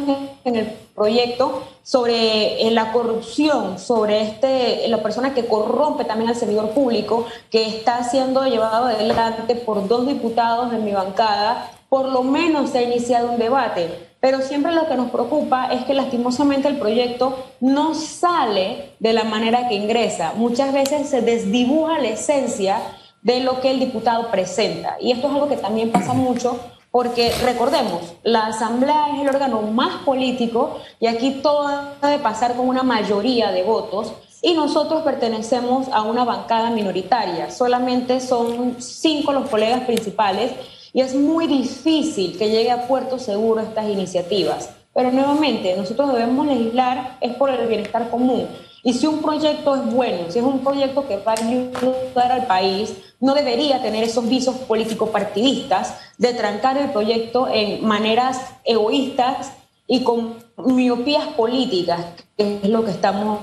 en, 0.44 0.56
el 0.56 0.66
proyecto, 0.94 1.62
sobre 1.82 2.70
la 2.72 2.92
corrupción, 2.92 3.78
sobre 3.78 4.20
este, 4.20 4.88
la 4.88 5.02
persona 5.02 5.32
que 5.32 5.46
corrompe 5.46 6.04
también 6.04 6.28
al 6.28 6.36
servidor 6.36 6.72
público, 6.72 7.24
que 7.50 7.66
está 7.68 8.04
siendo 8.04 8.44
llevado 8.44 8.88
adelante 8.88 9.54
por 9.54 9.88
dos 9.88 10.06
diputados 10.06 10.70
de 10.72 10.76
mi 10.76 10.92
bancada. 10.92 11.70
Por 11.88 12.10
lo 12.10 12.22
menos 12.22 12.68
se 12.68 12.80
ha 12.80 12.82
iniciado 12.82 13.30
un 13.30 13.38
debate 13.38 14.05
pero 14.20 14.40
siempre 14.40 14.72
lo 14.72 14.86
que 14.88 14.96
nos 14.96 15.10
preocupa 15.10 15.66
es 15.72 15.84
que 15.84 15.94
lastimosamente 15.94 16.68
el 16.68 16.78
proyecto 16.78 17.44
no 17.60 17.94
sale 17.94 18.92
de 18.98 19.12
la 19.12 19.24
manera 19.24 19.68
que 19.68 19.74
ingresa. 19.74 20.32
Muchas 20.36 20.72
veces 20.72 21.08
se 21.08 21.20
desdibuja 21.20 21.98
la 21.98 22.08
esencia 22.08 22.80
de 23.22 23.40
lo 23.40 23.60
que 23.60 23.70
el 23.70 23.80
diputado 23.80 24.30
presenta. 24.30 24.96
Y 25.00 25.12
esto 25.12 25.28
es 25.28 25.34
algo 25.34 25.48
que 25.48 25.56
también 25.56 25.90
pasa 25.90 26.12
mucho 26.12 26.58
porque 26.96 27.30
recordemos, 27.44 28.14
la 28.22 28.46
Asamblea 28.46 29.08
es 29.14 29.20
el 29.20 29.28
órgano 29.28 29.60
más 29.60 29.96
político 30.04 30.78
y 30.98 31.08
aquí 31.08 31.40
todo 31.42 31.68
debe 32.00 32.18
pasar 32.20 32.56
con 32.56 32.68
una 32.68 32.82
mayoría 32.82 33.52
de 33.52 33.64
votos 33.64 34.14
y 34.40 34.54
nosotros 34.54 35.02
pertenecemos 35.02 35.88
a 35.88 36.02
una 36.02 36.24
bancada 36.24 36.70
minoritaria. 36.70 37.50
Solamente 37.50 38.20
son 38.20 38.76
cinco 38.80 39.32
los 39.32 39.50
colegas 39.50 39.82
principales 39.82 40.52
y 40.96 41.02
es 41.02 41.14
muy 41.14 41.46
difícil 41.46 42.38
que 42.38 42.48
llegue 42.48 42.70
a 42.70 42.88
puerto 42.88 43.18
seguro 43.18 43.60
estas 43.60 43.86
iniciativas. 43.86 44.70
Pero 44.94 45.12
nuevamente, 45.12 45.76
nosotros 45.76 46.10
debemos 46.10 46.46
legislar 46.46 47.18
es 47.20 47.34
por 47.34 47.50
el 47.50 47.68
bienestar 47.68 48.08
común. 48.08 48.48
Y 48.82 48.94
si 48.94 49.06
un 49.06 49.20
proyecto 49.20 49.76
es 49.76 49.84
bueno, 49.92 50.30
si 50.30 50.38
es 50.38 50.44
un 50.44 50.64
proyecto 50.64 51.06
que 51.06 51.18
va 51.18 51.32
a 51.32 51.44
ayudar 51.44 52.32
al 52.32 52.46
país, 52.46 52.94
no 53.20 53.34
debería 53.34 53.82
tener 53.82 54.04
esos 54.04 54.26
visos 54.26 54.56
político-partidistas 54.56 55.98
de 56.16 56.32
trancar 56.32 56.78
el 56.78 56.90
proyecto 56.92 57.46
en 57.46 57.86
maneras 57.86 58.40
egoístas 58.64 59.52
y 59.86 60.02
con 60.02 60.38
miopías 60.56 61.26
políticas, 61.36 62.06
que 62.38 62.60
es 62.62 62.70
lo 62.70 62.86
que 62.86 62.92
estamos 62.92 63.40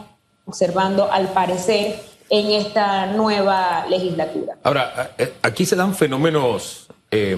observando 0.48 1.08
al 1.12 1.28
parecer 1.28 2.02
en 2.32 2.50
esta 2.50 3.06
nueva 3.06 3.86
legislatura. 3.88 4.58
Ahora, 4.64 5.12
eh, 5.20 5.34
aquí 5.44 5.68
se 5.68 5.76
dan 5.76 5.94
fenómenos 5.94 6.88
eh, 7.16 7.38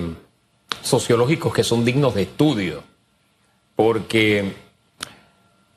sociológicos 0.82 1.54
que 1.54 1.66
son 1.66 1.84
dignos 1.84 2.16
de 2.16 2.22
estudio, 2.22 2.82
porque 3.76 4.54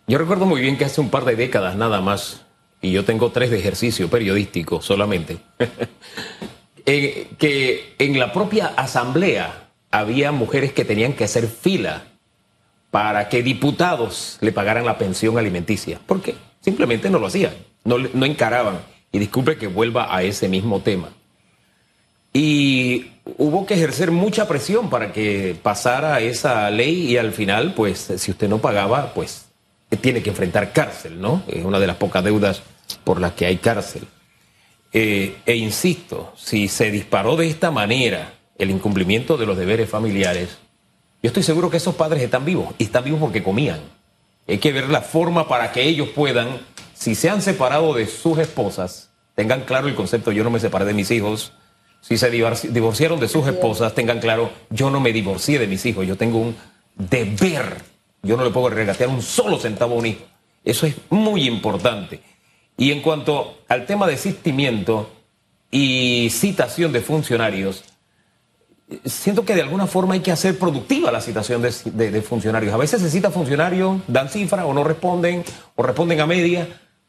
yo 0.07 0.19
recuerdo 0.19 0.47
muy 0.47 0.61
bien 0.61 0.79
que 0.79 0.85
hace 0.85 1.01
un 1.01 1.11
par 1.11 1.25
de 1.25 1.35
décadas 1.35 1.75
nada 1.75 2.01
más, 2.01 2.43
y 2.81 2.93
yo 2.93 3.05
tengo 3.05 3.33
tres 3.33 3.51
de 3.51 3.59
ejercicio 3.59 4.09
periodístico 4.09 4.81
solamente, 4.83 5.39
eh, 6.87 7.27
que 7.39 7.97
en 7.99 8.21
la 8.21 8.33
propia 8.33 8.69
asamblea 8.69 9.71
había 9.91 10.31
mujeres 10.31 10.73
que 10.73 10.85
tenían 10.85 11.15
que 11.15 11.25
hacer 11.25 11.49
fila 11.49 12.05
para 12.93 13.29
que 13.29 13.43
diputados 13.43 14.39
le 14.41 14.53
pagaran 14.53 14.87
la 14.87 14.97
pensión 14.97 15.39
alimenticia. 15.39 16.01
¿Por 16.07 16.23
qué? 16.23 16.37
Simplemente 16.61 17.11
no 17.11 17.19
lo 17.19 17.27
hacían, 17.27 17.55
no, 17.83 17.99
no 17.99 18.27
encaraban. 18.27 18.79
Y 19.11 19.19
disculpe 19.19 19.57
que 19.57 19.67
vuelva 19.67 20.15
a 20.15 20.23
ese 20.23 20.49
mismo 20.49 20.83
tema. 20.83 21.09
Y 22.33 23.13
hubo 23.37 23.67
que 23.67 23.75
ejercer 23.75 24.11
mucha 24.11 24.47
presión 24.47 24.91
para 24.91 25.13
que 25.13 25.57
pasara 25.63 26.21
esa 26.21 26.71
ley 26.71 27.13
y 27.13 27.17
al 27.17 27.33
final, 27.33 27.75
pues, 27.75 28.13
si 28.17 28.31
usted 28.31 28.49
no 28.49 28.59
pagaba, 28.59 29.13
pues, 29.15 29.47
tiene 30.01 30.23
que 30.23 30.31
enfrentar 30.31 30.73
cárcel, 30.73 31.21
¿no? 31.21 31.43
Es 31.49 31.65
una 31.65 31.81
de 31.81 31.87
las 31.87 31.97
pocas 31.97 32.23
deudas 32.23 32.63
por 33.05 33.21
las 33.21 33.33
que 33.33 33.47
hay 33.47 33.57
cárcel. 33.57 34.07
Eh, 34.93 35.37
e 35.45 35.57
insisto, 35.57 36.33
si 36.37 36.69
se 36.69 36.91
disparó 36.91 37.37
de 37.37 37.49
esta 37.49 37.71
manera 37.71 38.35
el 38.57 38.71
incumplimiento 38.71 39.37
de 39.37 39.47
los 39.47 39.57
deberes 39.57 39.89
familiares, 39.89 40.59
yo 41.23 41.29
estoy 41.29 41.43
seguro 41.43 41.71
que 41.71 41.77
esos 41.79 41.95
padres 41.95 42.23
están 42.23 42.45
vivos 42.45 42.75
y 42.79 42.85
están 42.85 43.05
vivos 43.05 43.21
porque 43.21 43.43
comían. 43.43 43.81
Hay 44.47 44.59
que 44.59 44.73
ver 44.73 44.89
la 44.89 45.03
forma 45.03 45.49
para 45.49 45.73
que 45.73 45.83
ellos 45.83 46.09
puedan, 46.11 46.61
si 46.95 47.15
se 47.15 47.29
han 47.29 47.43
separado 47.43 47.93
de 47.93 48.07
sus 48.07 48.39
esposas, 48.39 49.11
tengan 49.35 49.63
claro 49.63 49.89
el 49.89 49.95
concepto, 49.95 50.33
yo 50.33 50.45
no 50.45 50.51
me 50.51 50.61
separé 50.61 50.85
de 50.85 50.95
mis 50.95 51.11
hijos, 51.11 51.53
si 52.01 52.17
se 52.17 52.31
divorciaron 52.31 53.21
de 53.21 53.29
sus 53.29 53.47
esposas, 53.47 53.95
tengan 53.95 54.21
claro, 54.21 54.51
yo 54.71 54.91
no 54.91 55.01
me 55.01 55.13
divorcié 55.13 55.59
de 55.59 55.67
mis 55.67 55.85
hijos, 55.87 56.07
yo 56.07 56.17
tengo 56.17 56.39
un 56.39 56.57
deber. 56.95 57.77
Yo 58.23 58.37
no 58.37 58.45
le 58.45 58.51
puedo 58.51 58.71
regatear 58.71 59.09
un 59.09 59.23
solo 59.23 59.59
centavo 59.59 59.95
a 59.95 59.99
un 59.99 60.07
hijo. 60.07 60.25
Eso 60.65 60.87
es 60.87 60.97
muy 61.11 61.47
importante. 61.47 62.21
Y 62.77 62.93
en 62.93 63.03
cuanto 63.03 63.59
al 63.69 63.87
tema 63.87 64.07
de 64.07 64.15
asistimiento 64.15 65.11
y 65.71 66.29
citación 66.31 66.93
de 66.93 67.01
funcionarios, 67.01 67.85
siento 69.05 69.45
que 69.45 69.55
de 69.55 69.63
alguna 69.63 69.87
forma 69.87 70.15
hay 70.15 70.21
que 70.21 70.33
hacer 70.33 70.59
productiva 70.59 71.13
la 71.13 71.21
citación 71.21 71.63
de, 71.63 71.71
de 72.11 72.23
funcionarios. 72.23 72.73
A 72.73 72.79
veces 72.79 73.03
se 73.03 73.11
cita 73.11 73.31
funcionarios, 73.31 74.01
dan 74.07 74.29
cifra 74.29 74.67
o 74.67 74.73
no 74.73 74.85
responden, 74.85 75.45
o 75.77 75.83
responden 75.83 76.21
a 76.21 76.27
media, 76.27 76.69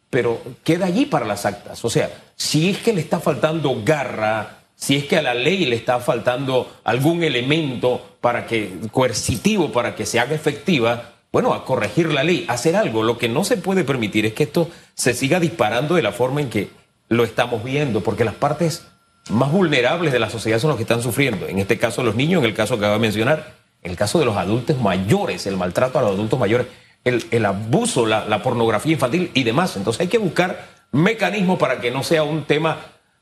pero 0.10 0.42
queda 0.64 0.88
allí 0.88 1.06
para 1.06 1.26
las 1.26 1.46
actas. 1.46 1.84
O 1.86 1.90
sea, 1.90 2.10
si 2.36 2.70
es 2.70 2.80
que 2.80 2.94
le 2.94 3.02
está 3.02 3.20
faltando 3.20 3.82
garra, 3.84 4.59
si 4.80 4.96
es 4.96 5.04
que 5.04 5.18
a 5.18 5.22
la 5.22 5.34
ley 5.34 5.66
le 5.66 5.76
está 5.76 6.00
faltando 6.00 6.72
algún 6.86 7.22
elemento 7.22 8.02
para 8.22 8.48
que 8.48 8.72
coercitivo 8.94 9.74
para 9.74 9.94
que 9.94 10.06
se 10.06 10.22
haga 10.22 10.34
efectiva, 10.34 11.16
bueno, 11.34 11.54
a 11.54 11.66
corregir 11.66 12.14
la 12.14 12.24
ley, 12.24 12.46
hacer 12.48 12.78
algo. 12.78 13.04
Lo 13.04 13.18
que 13.18 13.28
no 13.28 13.44
se 13.44 13.58
puede 13.58 13.84
permitir 13.84 14.26
es 14.26 14.34
que 14.34 14.44
esto 14.44 14.70
se 14.96 15.14
siga 15.14 15.42
disparando 15.42 15.96
de 15.96 16.02
la 16.02 16.14
forma 16.14 16.40
en 16.40 16.50
que 16.50 16.70
lo 17.10 17.26
estamos 17.26 17.62
viendo, 17.62 18.02
porque 18.02 18.24
las 18.24 18.36
partes 18.36 18.88
más 19.30 19.52
vulnerables 19.52 20.14
de 20.14 20.20
la 20.20 20.30
sociedad 20.30 20.60
son 20.60 20.70
los 20.70 20.78
que 20.78 20.84
están 20.84 21.04
sufriendo. 21.04 21.46
En 21.50 21.60
este 21.60 21.78
caso 21.78 22.02
los 22.02 22.16
niños, 22.16 22.42
en 22.42 22.46
el 22.46 22.56
caso 22.56 22.76
que 22.76 22.86
acaba 22.86 22.94
de 22.94 23.02
mencionar, 23.02 23.56
en 23.84 23.92
el 23.92 23.98
caso 23.98 24.18
de 24.18 24.26
los 24.26 24.38
adultos 24.38 24.80
mayores, 24.80 25.46
el 25.46 25.58
maltrato 25.58 26.00
a 26.00 26.04
los 26.04 26.12
adultos 26.12 26.40
mayores, 26.40 26.68
el, 27.04 27.46
abuso, 27.46 28.06
la 28.06 28.42
pornografía 28.42 28.94
infantil 28.94 29.30
y 29.34 29.44
demás. 29.44 29.76
Entonces 29.76 30.00
hay 30.00 30.08
que 30.08 30.20
buscar 30.20 30.70
mecanismos 30.94 31.60
para 31.60 31.82
que 31.82 31.92
no 31.92 32.02
sea 32.02 32.24
un 32.24 32.46
tema 32.46 32.78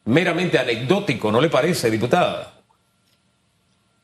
meramente 0.07 0.57
anecdótico, 0.57 1.31
¿no 1.31 1.41
le 1.41 1.49
parece, 1.49 1.91
diputada? 1.91 2.53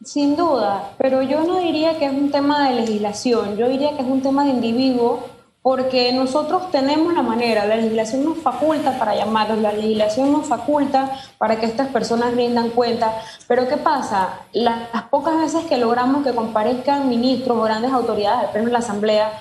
Sin 0.03 0.36
duda, 0.36 0.91
pero 0.98 1.22
yo 1.22 1.43
no 1.45 1.60
diría 1.60 1.98
que 1.98 2.05
es 2.05 2.12
un 2.12 2.29
tema 2.29 2.67
de 2.67 2.75
legislación, 2.75 3.55
yo 3.55 3.69
diría 3.69 3.95
que 3.95 4.01
es 4.01 4.07
un 4.07 4.22
tema 4.22 4.43
de 4.43 4.51
individuo, 4.51 5.25
porque 5.62 6.12
nosotros 6.12 6.69
tenemos 6.72 7.13
la 7.13 7.22
manera, 7.22 7.65
la 7.65 7.77
legislación 7.77 8.25
nos 8.25 8.38
faculta 8.39 9.00
para 9.00 9.15
llamarlos, 9.15 9.60
la 9.60 9.72
legislación 9.72 10.33
nos 10.33 10.45
faculta 10.45 11.10
para 11.38 11.57
que 11.57 11.67
estas 11.67 11.88
personas 11.88 12.36
rindan 12.36 12.72
cuenta, 12.72 13.17
pero 13.48 13.65
¿qué 13.69 13.77
pasa? 13.77 14.41
Las, 14.51 15.03
pocas 15.10 15.38
veces 15.38 15.63
que 15.67 15.77
logramos 15.77 16.25
que 16.25 16.36
comparezcan 16.36 17.07
ministros 17.07 17.57
o 17.57 17.62
grandes 17.62 17.93
autoridades 17.93 18.41
del 18.41 18.50
Pleno 18.50 18.65
de 18.65 18.74
la 18.74 18.79
Asamblea, 18.79 19.31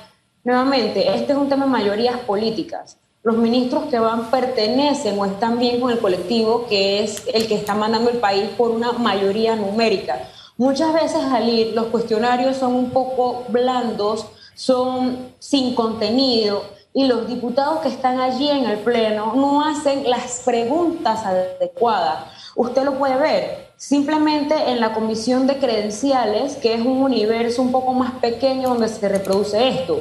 nuevamente, 0.44 1.12
este 1.12 1.32
es 1.32 1.38
un 1.38 1.48
tema 1.48 1.64
de 1.64 1.72
mayorías 1.72 2.18
políticas 2.20 3.01
los 3.22 3.36
ministros 3.36 3.84
que 3.84 3.98
van 3.98 4.30
pertenecen 4.30 5.18
o 5.18 5.24
están 5.24 5.58
bien 5.58 5.80
con 5.80 5.90
el 5.90 6.00
colectivo, 6.00 6.66
que 6.68 7.04
es 7.04 7.22
el 7.32 7.46
que 7.46 7.54
está 7.54 7.74
mandando 7.74 8.10
el 8.10 8.18
país 8.18 8.48
por 8.56 8.70
una 8.70 8.92
mayoría 8.92 9.54
numérica. 9.54 10.28
Muchas 10.56 10.92
veces 10.92 11.22
al 11.24 11.48
ir 11.48 11.72
los 11.74 11.86
cuestionarios 11.86 12.56
son 12.56 12.74
un 12.74 12.90
poco 12.90 13.44
blandos, 13.48 14.26
son 14.54 15.32
sin 15.38 15.74
contenido 15.74 16.64
y 16.94 17.06
los 17.06 17.26
diputados 17.26 17.80
que 17.80 17.88
están 17.88 18.20
allí 18.20 18.50
en 18.50 18.66
el 18.66 18.78
Pleno 18.78 19.34
no 19.34 19.64
hacen 19.64 20.08
las 20.10 20.42
preguntas 20.44 21.24
adecuadas. 21.24 22.24
Usted 22.54 22.84
lo 22.84 22.98
puede 22.98 23.16
ver 23.16 23.72
simplemente 23.76 24.54
en 24.70 24.80
la 24.80 24.92
comisión 24.92 25.46
de 25.46 25.58
credenciales, 25.58 26.56
que 26.56 26.74
es 26.74 26.80
un 26.80 27.02
universo 27.02 27.62
un 27.62 27.72
poco 27.72 27.94
más 27.94 28.12
pequeño 28.20 28.70
donde 28.70 28.88
se 28.88 29.08
reproduce 29.08 29.68
esto. 29.68 30.00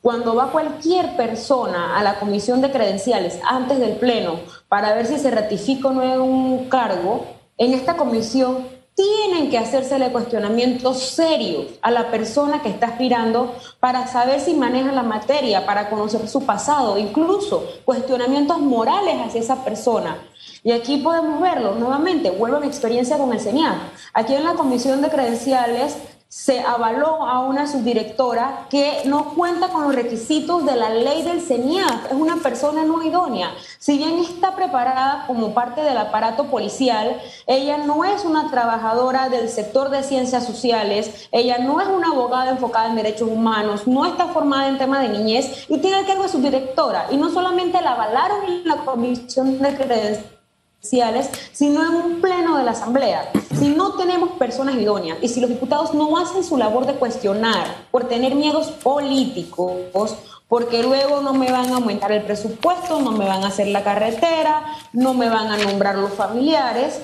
Cuando 0.00 0.34
va 0.34 0.52
cualquier 0.52 1.16
persona 1.16 1.98
a 1.98 2.02
la 2.02 2.18
comisión 2.20 2.60
de 2.60 2.70
credenciales 2.70 3.40
antes 3.44 3.78
del 3.78 3.96
pleno 3.96 4.40
para 4.68 4.94
ver 4.94 5.06
si 5.06 5.18
se 5.18 5.30
ratifica 5.30 5.88
o 5.88 5.92
no 5.92 6.24
un 6.24 6.68
cargo, 6.68 7.26
en 7.56 7.74
esta 7.74 7.96
comisión 7.96 8.78
tienen 8.98 9.48
que 9.48 9.58
hacérsele 9.58 10.10
cuestionamientos 10.10 10.98
serios 11.00 11.66
a 11.82 11.90
la 11.92 12.10
persona 12.10 12.62
que 12.62 12.68
está 12.68 12.86
aspirando 12.86 13.54
para 13.78 14.08
saber 14.08 14.40
si 14.40 14.54
maneja 14.54 14.90
la 14.90 15.04
materia, 15.04 15.64
para 15.64 15.88
conocer 15.88 16.28
su 16.28 16.44
pasado, 16.44 16.98
incluso 16.98 17.64
cuestionamientos 17.84 18.58
morales 18.58 19.14
hacia 19.24 19.40
esa 19.40 19.64
persona. 19.64 20.18
Y 20.64 20.72
aquí 20.72 20.96
podemos 20.96 21.40
verlo 21.40 21.76
nuevamente, 21.76 22.30
vuelvo 22.30 22.56
a 22.56 22.60
mi 22.60 22.66
experiencia 22.66 23.18
con 23.18 23.32
el 23.32 23.38
CENIAC. 23.38 23.76
Aquí 24.14 24.34
en 24.34 24.42
la 24.42 24.54
comisión 24.54 25.00
de 25.00 25.10
credenciales 25.10 25.96
se 26.28 26.60
avaló 26.60 27.26
a 27.26 27.40
una 27.40 27.66
subdirectora 27.66 28.66
que 28.68 29.00
no 29.06 29.32
cuenta 29.34 29.68
con 29.68 29.84
los 29.84 29.94
requisitos 29.94 30.66
de 30.66 30.76
la 30.76 30.90
ley 30.90 31.22
del 31.22 31.40
CENIAF, 31.40 32.12
es 32.12 32.12
una 32.12 32.36
persona 32.36 32.84
no 32.84 33.02
idónea. 33.02 33.50
Si 33.78 33.96
bien 33.96 34.18
está 34.18 34.54
preparada 34.54 35.24
como 35.26 35.54
parte 35.54 35.80
del 35.80 35.96
aparato 35.96 36.44
policial, 36.44 37.18
ella 37.46 37.78
no 37.78 38.04
es 38.04 38.26
una 38.26 38.50
trabajadora 38.50 39.30
del 39.30 39.48
sector 39.48 39.88
de 39.88 40.02
ciencias 40.02 40.44
sociales, 40.44 41.28
ella 41.32 41.58
no 41.58 41.80
es 41.80 41.88
una 41.88 42.08
abogada 42.08 42.50
enfocada 42.50 42.90
en 42.90 42.96
derechos 42.96 43.30
humanos, 43.30 43.86
no 43.86 44.04
está 44.04 44.26
formada 44.26 44.68
en 44.68 44.76
tema 44.76 45.00
de 45.00 45.08
niñez 45.08 45.64
y 45.70 45.78
tiene 45.78 46.00
el 46.00 46.06
cargo 46.06 46.24
de 46.24 46.28
subdirectora. 46.28 47.06
Y 47.10 47.16
no 47.16 47.30
solamente 47.30 47.80
la 47.80 47.92
avalaron 47.92 48.44
en 48.44 48.68
la 48.68 48.76
comisión 48.76 49.58
de 49.60 49.74
credenciales, 49.74 51.30
sino 51.52 51.82
en 51.86 51.94
un 51.94 52.20
pleno 52.20 52.58
de 52.58 52.64
la 52.64 52.72
Asamblea. 52.72 53.32
Si 53.58 53.70
no 53.70 53.94
tenemos 53.94 54.30
personas 54.32 54.76
idóneas 54.76 55.18
y 55.20 55.28
si 55.28 55.40
los 55.40 55.50
diputados 55.50 55.92
no 55.92 56.16
hacen 56.16 56.44
su 56.44 56.56
labor 56.56 56.86
de 56.86 56.94
cuestionar 56.94 57.86
por 57.90 58.04
tener 58.04 58.34
miedos 58.34 58.70
políticos, 58.70 60.14
porque 60.48 60.82
luego 60.82 61.20
no 61.20 61.34
me 61.34 61.50
van 61.50 61.70
a 61.72 61.76
aumentar 61.76 62.12
el 62.12 62.22
presupuesto, 62.22 63.00
no 63.00 63.10
me 63.12 63.26
van 63.26 63.44
a 63.44 63.48
hacer 63.48 63.66
la 63.68 63.82
carretera, 63.82 64.64
no 64.92 65.12
me 65.12 65.28
van 65.28 65.48
a 65.48 65.56
nombrar 65.56 65.96
los 65.96 66.12
familiares, 66.12 67.00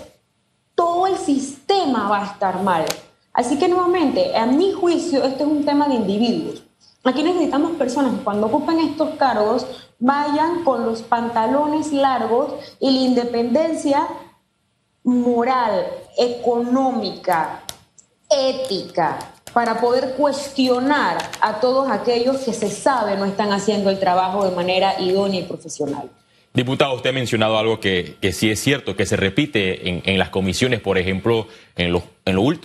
todo 0.74 1.06
el 1.06 1.16
sistema 1.16 2.08
va 2.08 2.22
a 2.22 2.32
estar 2.32 2.62
mal. 2.62 2.84
Así 3.32 3.58
que 3.58 3.68
nuevamente, 3.68 4.36
a 4.36 4.46
mi 4.46 4.72
juicio, 4.72 5.24
esto 5.24 5.44
es 5.44 5.50
un 5.50 5.64
tema 5.64 5.88
de 5.88 5.94
individuos. 5.94 6.62
Aquí 7.02 7.22
necesitamos 7.22 7.72
personas 7.72 8.14
que 8.14 8.24
cuando 8.24 8.46
ocupen 8.46 8.78
estos 8.78 9.10
cargos 9.16 9.66
vayan 9.98 10.64
con 10.64 10.86
los 10.86 11.02
pantalones 11.02 11.92
largos 11.92 12.54
y 12.80 12.90
la 12.90 13.00
independencia 13.00 14.06
moral, 15.04 15.86
económica, 16.16 17.62
ética, 18.28 19.18
para 19.52 19.80
poder 19.80 20.14
cuestionar 20.16 21.18
a 21.40 21.60
todos 21.60 21.88
aquellos 21.90 22.38
que 22.38 22.52
se 22.52 22.70
sabe 22.70 23.16
no 23.16 23.24
están 23.24 23.52
haciendo 23.52 23.90
el 23.90 24.00
trabajo 24.00 24.48
de 24.48 24.56
manera 24.56 25.00
idónea 25.00 25.40
y 25.40 25.44
profesional. 25.44 26.10
Diputado, 26.52 26.94
usted 26.94 27.10
ha 27.10 27.12
mencionado 27.12 27.58
algo 27.58 27.80
que, 27.80 28.16
sí 28.32 28.48
es 28.48 28.60
cierto, 28.60 28.94
que 28.94 29.06
se 29.06 29.16
repite 29.16 29.88
en, 29.88 30.18
las 30.20 30.28
comisiones, 30.28 30.78
por 30.78 30.98
ejemplo, 30.98 31.48
en, 31.74 31.90
lo, 31.90 32.02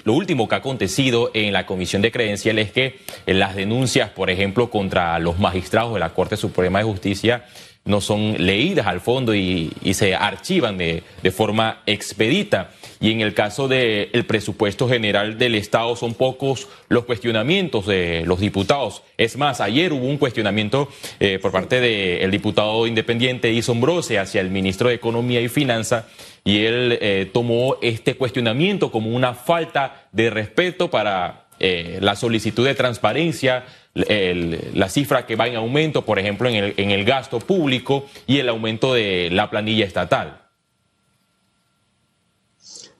último 0.06 0.48
que 0.48 0.54
ha 0.54 0.60
acontecido 0.60 1.32
en 1.34 1.54
la 1.54 1.66
comisión 1.66 2.04
de 2.04 2.12
credenciales, 2.12 2.68
es 2.68 2.72
que 2.72 3.00
las 3.26 3.56
denuncias, 3.56 4.12
por 4.12 4.30
ejemplo, 4.30 4.70
contra 4.70 5.18
los 5.18 5.40
magistrados 5.40 5.96
de 5.96 6.00
la 6.00 6.14
Corte 6.14 6.38
Suprema 6.38 6.78
de 6.80 6.86
Justicia 6.86 7.46
no 7.86 8.02
son 8.02 8.36
leídas 8.38 8.88
al 8.88 9.02
fondo 9.02 9.34
y, 9.34 9.72
se 9.94 10.16
archivan 10.16 10.78
de, 10.78 11.04
forma 11.32 11.82
expedita. 11.86 12.72
Y 13.02 13.12
en 13.12 13.22
el 13.22 13.34
caso 13.34 13.68
del 13.68 14.26
presupuesto 14.26 14.88
general 14.90 15.38
del 15.38 15.56
Estado 15.56 15.96
son 15.96 16.14
pocos 16.14 16.68
los 16.90 17.06
cuestionamientos 17.06 17.88
de 17.88 18.24
los 18.26 18.40
diputados. 18.40 19.04
Es 19.18 19.38
más, 19.38 19.62
ayer 19.62 19.94
hubo 19.94 20.06
un 20.06 20.18
cuestionamiento 20.18 20.90
eh, 21.20 21.40
por 21.42 21.52
parte 21.52 21.80
del 21.80 22.30
diputado 22.30 22.86
independiente 22.88 23.52
Isombrose 23.52 24.20
hacia 24.20 24.42
el 24.42 24.50
ministro 24.50 24.90
de 24.90 24.96
Economía 24.96 25.42
y 25.42 25.48
Finanza 25.48 26.08
y 26.44 26.66
él 26.66 26.98
eh, 27.02 27.30
tomó 27.34 27.78
este 27.82 28.16
cuestionamiento 28.16 28.92
como 28.92 29.16
una 29.16 29.34
falta 29.34 30.08
de 30.12 30.30
respeto 30.30 30.90
para 30.90 31.49
eh, 31.60 32.00
la 32.02 32.16
solicitud 32.16 32.66
de 32.66 32.76
transparencia 32.76 33.66
la 33.94 34.88
cifra 34.88 35.26
que 35.26 35.36
va 35.36 35.48
en 35.48 35.56
aumento, 35.56 36.06
por 36.06 36.20
ejemplo, 36.20 36.48
en 36.48 36.56
el, 36.56 36.74
en 36.78 36.92
el 36.92 37.04
gasto 37.06 37.40
público 37.40 38.06
y 38.28 38.38
el 38.38 38.50
aumento 38.50 38.94
de 38.94 39.30
la 39.32 39.50
planilla 39.50 39.86
estatal. 39.86 40.42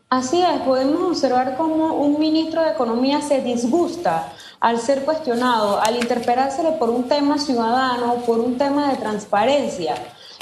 Así 0.10 0.42
es, 0.42 0.62
podemos 0.62 1.02
observar 1.04 1.56
cómo 1.56 1.94
un 1.94 2.20
ministro 2.20 2.64
de 2.64 2.72
Economía 2.72 3.22
se 3.22 3.42
disgusta 3.42 4.34
al 4.60 4.80
ser 4.80 5.06
cuestionado, 5.06 5.80
al 5.80 5.98
interpelársele 5.98 6.72
por 6.74 6.90
un 6.90 7.08
tema 7.08 7.38
ciudadano, 7.38 8.16
por 8.26 8.40
un 8.40 8.58
tema 8.58 8.90
de 8.90 8.98
transparencia. 8.98 9.96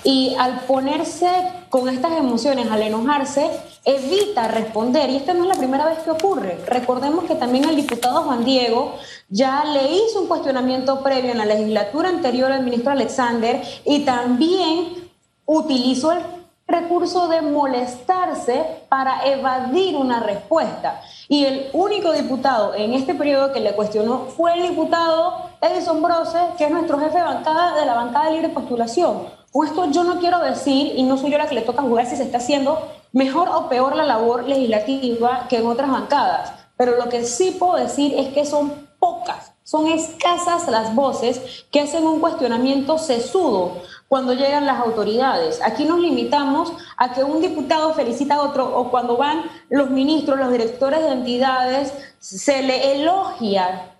Y 0.03 0.35
al 0.39 0.61
ponerse 0.61 1.27
con 1.69 1.89
estas 1.89 2.13
emociones, 2.13 2.71
al 2.71 2.81
enojarse, 2.81 3.49
evita 3.87 4.49
responder. 4.49 5.09
Y 5.09 5.15
esta 5.15 5.33
no 5.33 5.43
es 5.43 5.49
la 5.49 5.55
primera 5.55 5.85
vez 5.85 5.99
que 5.99 6.11
ocurre. 6.11 6.59
Recordemos 6.67 7.23
que 7.23 7.35
también 7.35 7.63
el 7.69 7.77
diputado 7.77 8.23
Juan 8.23 8.43
Diego 8.43 8.95
ya 9.29 9.63
le 9.63 9.93
hizo 9.93 10.21
un 10.21 10.27
cuestionamiento 10.27 11.01
previo 11.01 11.31
en 11.31 11.37
la 11.37 11.45
legislatura 11.45 12.09
anterior 12.09 12.51
al 12.51 12.65
ministro 12.65 12.91
Alexander 12.91 13.61
y 13.85 14.01
también 14.01 15.09
utilizó 15.45 16.11
el 16.11 16.19
recurso 16.67 17.29
de 17.29 17.41
molestarse 17.41 18.83
para 18.89 19.25
evadir 19.25 19.95
una 19.95 20.19
respuesta. 20.19 21.01
Y 21.29 21.45
el 21.45 21.69
único 21.71 22.11
diputado 22.11 22.75
en 22.75 22.93
este 22.93 23.15
periodo 23.15 23.53
que 23.53 23.61
le 23.61 23.73
cuestionó 23.73 24.25
fue 24.35 24.53
el 24.53 24.63
diputado 24.63 25.49
Edison 25.61 26.01
Brose, 26.01 26.37
que 26.57 26.65
es 26.65 26.71
nuestro 26.71 26.99
jefe 26.99 27.17
de 27.17 27.23
bancada 27.23 27.73
de 27.73 27.85
la 27.85 27.93
bancada 27.93 28.25
de 28.25 28.31
libre 28.33 28.49
postulación. 28.49 29.29
Con 29.49 29.65
esto 29.65 29.89
yo 29.91 30.03
no 30.03 30.19
quiero 30.19 30.39
decir, 30.39 30.91
y 30.97 31.03
no 31.03 31.17
soy 31.17 31.31
yo 31.31 31.37
la 31.37 31.47
que 31.47 31.55
le 31.55 31.61
toca 31.61 31.81
jugar 31.83 32.05
si 32.05 32.17
se 32.17 32.23
está 32.23 32.39
haciendo 32.39 32.79
mejor 33.11 33.49
o 33.49 33.69
peor 33.69 33.95
la 33.95 34.05
labor 34.05 34.43
legislativa 34.47 35.47
que 35.49 35.57
en 35.57 35.67
otras 35.67 35.89
bancadas, 35.89 36.53
pero 36.77 36.97
lo 36.97 37.09
que 37.09 37.23
sí 37.23 37.51
puedo 37.51 37.75
decir 37.75 38.13
es 38.17 38.33
que 38.33 38.45
son 38.45 38.87
pocas, 38.99 39.53
son 39.63 39.87
escasas 39.87 40.67
las 40.67 40.95
voces 40.95 41.65
que 41.71 41.81
hacen 41.81 42.05
un 42.05 42.19
cuestionamiento 42.19 42.97
sesudo 42.97 43.81
cuando 44.07 44.33
llegan 44.33 44.65
las 44.65 44.79
autoridades. 44.79 45.59
Aquí 45.63 45.83
nos 45.83 45.99
limitamos 45.99 46.71
a 46.95 47.13
que 47.13 47.23
un 47.23 47.41
diputado 47.41 47.93
felicita 47.93 48.35
a 48.35 48.41
otro 48.41 48.77
o 48.77 48.89
cuando 48.89 49.17
van 49.17 49.43
los 49.69 49.89
ministros, 49.89 50.39
los 50.39 50.51
directores 50.51 51.01
de 51.01 51.11
entidades, 51.11 51.93
se 52.19 52.63
le 52.63 52.93
elogia 52.93 53.96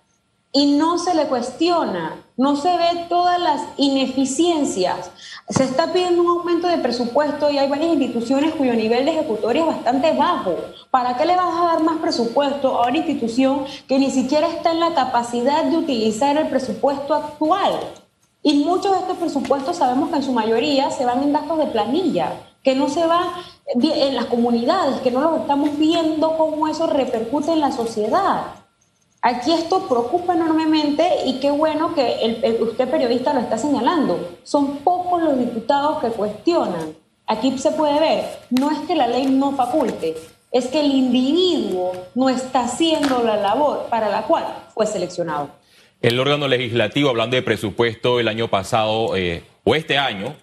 y 0.52 0.76
no 0.76 0.98
se 0.98 1.14
le 1.14 1.26
cuestiona, 1.26 2.24
no 2.36 2.56
se 2.56 2.76
ve 2.76 3.06
todas 3.08 3.38
las 3.40 3.62
ineficiencias. 3.76 5.10
Se 5.48 5.64
está 5.64 5.92
pidiendo 5.92 6.22
un 6.22 6.28
aumento 6.28 6.68
de 6.68 6.78
presupuesto 6.78 7.50
y 7.50 7.58
hay 7.58 7.68
varias 7.68 7.92
instituciones 7.92 8.54
cuyo 8.54 8.74
nivel 8.74 9.04
de 9.04 9.12
ejecutoria 9.12 9.62
es 9.62 9.66
bastante 9.66 10.12
bajo. 10.12 10.54
¿Para 10.90 11.16
qué 11.16 11.26
le 11.26 11.36
vas 11.36 11.54
a 11.54 11.66
dar 11.66 11.82
más 11.82 11.98
presupuesto 11.98 12.82
a 12.82 12.88
una 12.88 12.98
institución 12.98 13.64
que 13.86 13.98
ni 13.98 14.10
siquiera 14.10 14.48
está 14.48 14.72
en 14.72 14.80
la 14.80 14.94
capacidad 14.94 15.64
de 15.64 15.76
utilizar 15.76 16.36
el 16.36 16.48
presupuesto 16.48 17.14
actual? 17.14 17.72
Y 18.42 18.64
muchos 18.64 18.92
de 18.92 18.98
estos 18.98 19.18
presupuestos 19.18 19.76
sabemos 19.76 20.10
que 20.10 20.16
en 20.16 20.22
su 20.22 20.32
mayoría 20.32 20.90
se 20.90 21.04
van 21.04 21.22
en 21.22 21.32
gastos 21.32 21.58
de 21.58 21.66
planilla, 21.66 22.32
que 22.62 22.74
no 22.74 22.88
se 22.88 23.06
va 23.06 23.34
en 23.66 24.16
las 24.16 24.26
comunidades, 24.26 25.00
que 25.00 25.10
no 25.10 25.20
los 25.20 25.40
estamos 25.40 25.76
viendo 25.76 26.36
cómo 26.38 26.68
eso 26.68 26.86
repercute 26.86 27.52
en 27.52 27.60
la 27.60 27.72
sociedad. 27.72 28.57
Aquí 29.20 29.52
esto 29.52 29.88
preocupa 29.88 30.34
enormemente 30.34 31.04
y 31.26 31.40
qué 31.40 31.50
bueno 31.50 31.94
que 31.94 32.56
usted 32.60 32.88
periodista 32.88 33.34
lo 33.34 33.40
está 33.40 33.58
señalando. 33.58 34.38
Son 34.44 34.78
pocos 34.78 35.22
los 35.22 35.38
diputados 35.38 35.98
que 36.00 36.08
cuestionan. 36.08 36.94
Aquí 37.26 37.58
se 37.58 37.72
puede 37.72 37.98
ver, 37.98 38.24
no 38.50 38.70
es 38.70 38.78
que 38.86 38.94
la 38.94 39.08
ley 39.08 39.26
no 39.26 39.52
faculte, 39.56 40.14
es 40.52 40.66
que 40.68 40.80
el 40.80 40.92
individuo 40.92 41.92
no 42.14 42.30
está 42.30 42.64
haciendo 42.64 43.22
la 43.22 43.36
labor 43.36 43.86
para 43.90 44.08
la 44.08 44.22
cual 44.22 44.44
fue 44.72 44.86
seleccionado. 44.86 45.50
El 46.00 46.18
órgano 46.20 46.46
legislativo, 46.46 47.10
hablando 47.10 47.34
de 47.34 47.42
presupuesto, 47.42 48.20
el 48.20 48.28
año 48.28 48.48
pasado 48.48 49.16
eh, 49.16 49.42
o 49.64 49.74
este 49.74 49.98
año, 49.98 50.36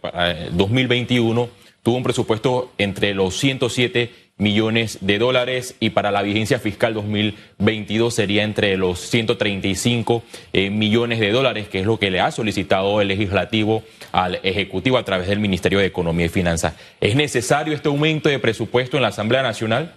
2021, 0.52 1.42
eh, 1.42 1.50
tuvo 1.82 1.96
un 1.96 2.04
presupuesto 2.04 2.72
entre 2.78 3.14
los 3.14 3.38
107 3.38 4.25
millones 4.38 4.98
de 5.02 5.18
dólares 5.18 5.76
y 5.80 5.92
para 5.92 6.12
la 6.12 6.22
vigencia 6.22 6.60
fiscal 6.60 6.94
2022 6.94 8.14
sería 8.14 8.44
entre 8.44 8.76
los 8.76 9.00
135 9.00 10.24
eh, 10.52 10.70
millones 10.70 11.20
de 11.20 11.32
dólares, 11.32 11.70
que 11.70 11.80
es 11.80 11.86
lo 11.86 11.98
que 11.98 12.12
le 12.12 12.20
ha 12.20 12.32
solicitado 12.32 13.00
el 13.00 13.08
legislativo 13.08 13.84
al 14.12 14.40
Ejecutivo 14.44 14.98
a 14.98 15.06
través 15.06 15.28
del 15.28 15.40
Ministerio 15.40 15.80
de 15.80 15.86
Economía 15.86 16.26
y 16.26 16.30
Finanzas. 16.30 16.74
¿Es 17.00 17.16
necesario 17.16 17.74
este 17.74 17.88
aumento 17.88 18.28
de 18.28 18.40
presupuesto 18.40 18.98
en 18.98 19.04
la 19.04 19.10
Asamblea 19.10 19.42
Nacional? 19.42 19.96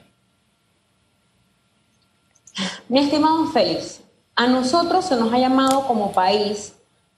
Mi 2.89 3.01
estimado 3.01 3.47
Félix, 3.49 4.01
a 4.37 4.47
nosotros 4.47 5.05
se 5.05 5.17
nos 5.17 5.33
ha 5.33 5.39
llamado 5.39 5.87
como 5.87 6.13
país 6.13 6.75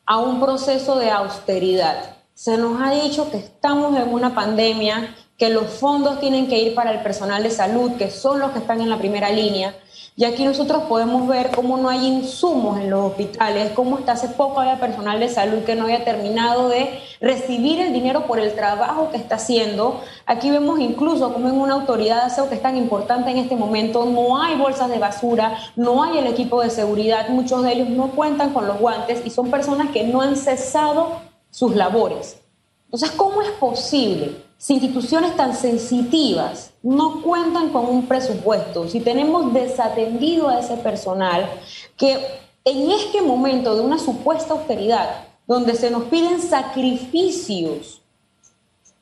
a 0.06 0.18
un 0.18 0.40
proceso 0.40 0.98
de 0.98 1.10
austeridad. 1.10 2.16
Se 2.34 2.56
nos 2.56 2.80
ha 2.80 2.90
dicho 2.92 3.30
que 3.30 3.36
estamos 3.36 3.96
en 3.98 4.08
una 4.08 4.34
pandemia 4.34 5.14
que 5.40 5.48
los 5.48 5.68
fondos 5.70 6.20
tienen 6.20 6.48
que 6.48 6.58
ir 6.58 6.74
para 6.74 6.92
el 6.92 7.00
personal 7.00 7.42
de 7.42 7.50
salud, 7.50 7.92
que 7.92 8.10
son 8.10 8.40
los 8.40 8.50
que 8.50 8.58
están 8.58 8.82
en 8.82 8.90
la 8.90 8.98
primera 8.98 9.30
línea, 9.30 9.74
Y 10.14 10.24
aquí 10.24 10.44
nosotros 10.44 10.82
podemos 10.82 11.26
ver 11.26 11.50
cómo 11.50 11.78
no 11.78 11.88
hay 11.88 12.06
insumos 12.06 12.78
en 12.78 12.90
los 12.90 13.06
hospitales, 13.06 13.70
cómo 13.70 13.96
hasta 13.96 14.12
hace 14.12 14.28
poco 14.28 14.60
había 14.60 14.78
personal 14.78 15.18
de 15.18 15.30
salud 15.30 15.64
que 15.64 15.76
no 15.76 15.84
había 15.84 16.04
terminado 16.04 16.68
de 16.68 17.00
recibir 17.22 17.80
el 17.80 17.94
dinero 17.94 18.26
por 18.26 18.38
el 18.38 18.54
trabajo 18.54 19.10
que 19.10 19.16
está 19.16 19.36
haciendo. 19.36 20.02
Aquí 20.26 20.50
vemos 20.50 20.78
incluso 20.78 21.32
como 21.32 21.48
en 21.48 21.58
una 21.58 21.72
autoridad 21.72 22.16
de 22.16 22.26
aseo 22.26 22.50
que 22.50 22.56
es 22.56 22.62
tan 22.62 22.76
importante 22.76 23.30
en 23.30 23.38
este 23.38 23.56
momento, 23.56 24.04
no 24.04 24.42
hay 24.42 24.56
bolsas 24.56 24.90
de 24.90 24.98
basura, 24.98 25.56
no 25.74 26.02
hay 26.02 26.18
el 26.18 26.26
equipo 26.26 26.60
de 26.60 26.68
seguridad, 26.68 27.30
muchos 27.30 27.62
de 27.62 27.72
ellos 27.72 27.88
no 27.88 28.10
cuentan 28.10 28.52
con 28.52 28.66
los 28.66 28.78
guantes 28.78 29.22
y 29.24 29.30
son 29.30 29.50
personas 29.50 29.88
que 29.90 30.04
no 30.04 30.20
han 30.20 30.36
cesado 30.36 31.22
sus 31.50 31.74
labores. 31.74 32.36
Entonces, 32.84 33.10
¿cómo 33.12 33.40
es 33.40 33.50
posible 33.52 34.49
si 34.60 34.74
instituciones 34.74 35.34
tan 35.36 35.56
sensitivas 35.56 36.72
no 36.82 37.22
cuentan 37.22 37.70
con 37.70 37.86
un 37.86 38.06
presupuesto, 38.06 38.86
si 38.90 39.00
tenemos 39.00 39.54
desatendido 39.54 40.50
a 40.50 40.60
ese 40.60 40.76
personal, 40.76 41.48
que 41.96 42.22
en 42.66 42.90
este 42.90 43.22
momento 43.22 43.74
de 43.74 43.80
una 43.80 43.98
supuesta 43.98 44.52
austeridad, 44.52 45.24
donde 45.46 45.74
se 45.76 45.90
nos 45.90 46.02
piden 46.04 46.42
sacrificios 46.42 48.02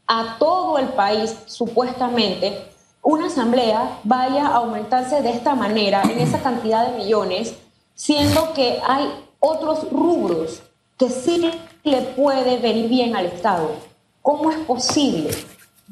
a 0.07 0.37
todo 0.39 0.79
el 0.79 0.91
país, 0.91 1.35
supuestamente, 1.47 2.57
una 3.03 3.27
asamblea 3.27 3.99
vaya 4.05 4.47
a 4.47 4.59
aumentarse 4.59 5.23
de 5.23 5.31
esta 5.31 5.57
manera, 5.57 6.03
en 6.05 6.21
esa 6.21 6.41
cantidad 6.41 6.89
de 6.89 6.99
millones, 6.99 7.57
siendo 7.95 8.53
que 8.53 8.79
hay 8.87 9.11
otros 9.41 9.91
rubros 9.91 10.63
que 10.97 11.11
sí 11.11 11.51
le 11.83 12.03
puede 12.03 12.59
venir 12.59 12.89
bien 12.89 13.17
al 13.17 13.27
Estado. 13.27 13.88
¿Cómo 14.29 14.51
es 14.51 14.59
posible? 14.59 15.31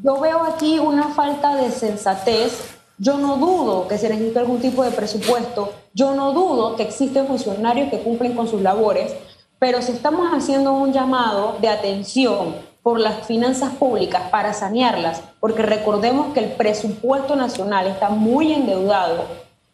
Yo 0.04 0.20
veo 0.20 0.42
aquí 0.42 0.78
una 0.78 1.08
falta 1.08 1.56
de 1.56 1.70
sensatez. 1.70 2.76
Yo 2.98 3.16
no 3.16 3.38
dudo 3.38 3.88
que 3.88 3.96
se 3.96 4.10
necesite 4.10 4.40
algún 4.40 4.60
tipo 4.60 4.84
de 4.84 4.90
presupuesto. 4.90 5.72
Yo 5.94 6.14
no 6.14 6.32
dudo 6.34 6.76
que 6.76 6.82
existen 6.82 7.26
funcionarios 7.26 7.88
que 7.88 8.00
cumplen 8.00 8.36
con 8.36 8.46
sus 8.46 8.60
labores. 8.60 9.16
Pero 9.58 9.80
si 9.80 9.92
estamos 9.92 10.28
haciendo 10.34 10.74
un 10.74 10.92
llamado 10.92 11.56
de 11.62 11.70
atención 11.70 12.54
por 12.82 13.00
las 13.00 13.26
finanzas 13.26 13.72
públicas 13.72 14.28
para 14.30 14.52
sanearlas, 14.52 15.22
porque 15.40 15.62
recordemos 15.62 16.34
que 16.34 16.40
el 16.40 16.52
presupuesto 16.52 17.36
nacional 17.36 17.86
está 17.86 18.10
muy 18.10 18.52
endeudado, 18.52 19.24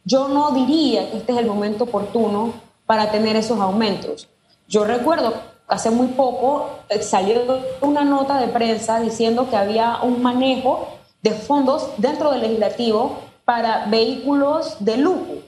yo 0.05 0.29
no 0.29 0.53
diría 0.53 1.11
que 1.11 1.16
este 1.16 1.33
es 1.33 1.38
el 1.38 1.46
momento 1.46 1.83
oportuno 1.83 2.55
para 2.87 3.11
tener 3.11 3.35
esos 3.35 3.59
aumentos. 3.59 4.29
Yo 4.68 4.85
recuerdo 4.85 5.51
hace 5.72 5.90
muy 5.90 6.08
poco 6.08 6.68
eh, 6.88 7.02
salió 7.02 7.40
una 7.80 8.04
nota 8.04 8.38
de 8.38 8.48
prensa 8.48 9.00
diciendo 9.00 9.48
que 9.48 9.56
había 9.56 9.98
un 10.02 10.22
manejo 10.22 10.87
de 11.22 11.30
fondos 11.30 11.88
dentro 11.96 12.30
del 12.30 12.42
legislativo 12.42 13.18
para 13.44 13.87
vehículos 13.87 14.76
de 14.80 14.98
lujo. 14.98 15.42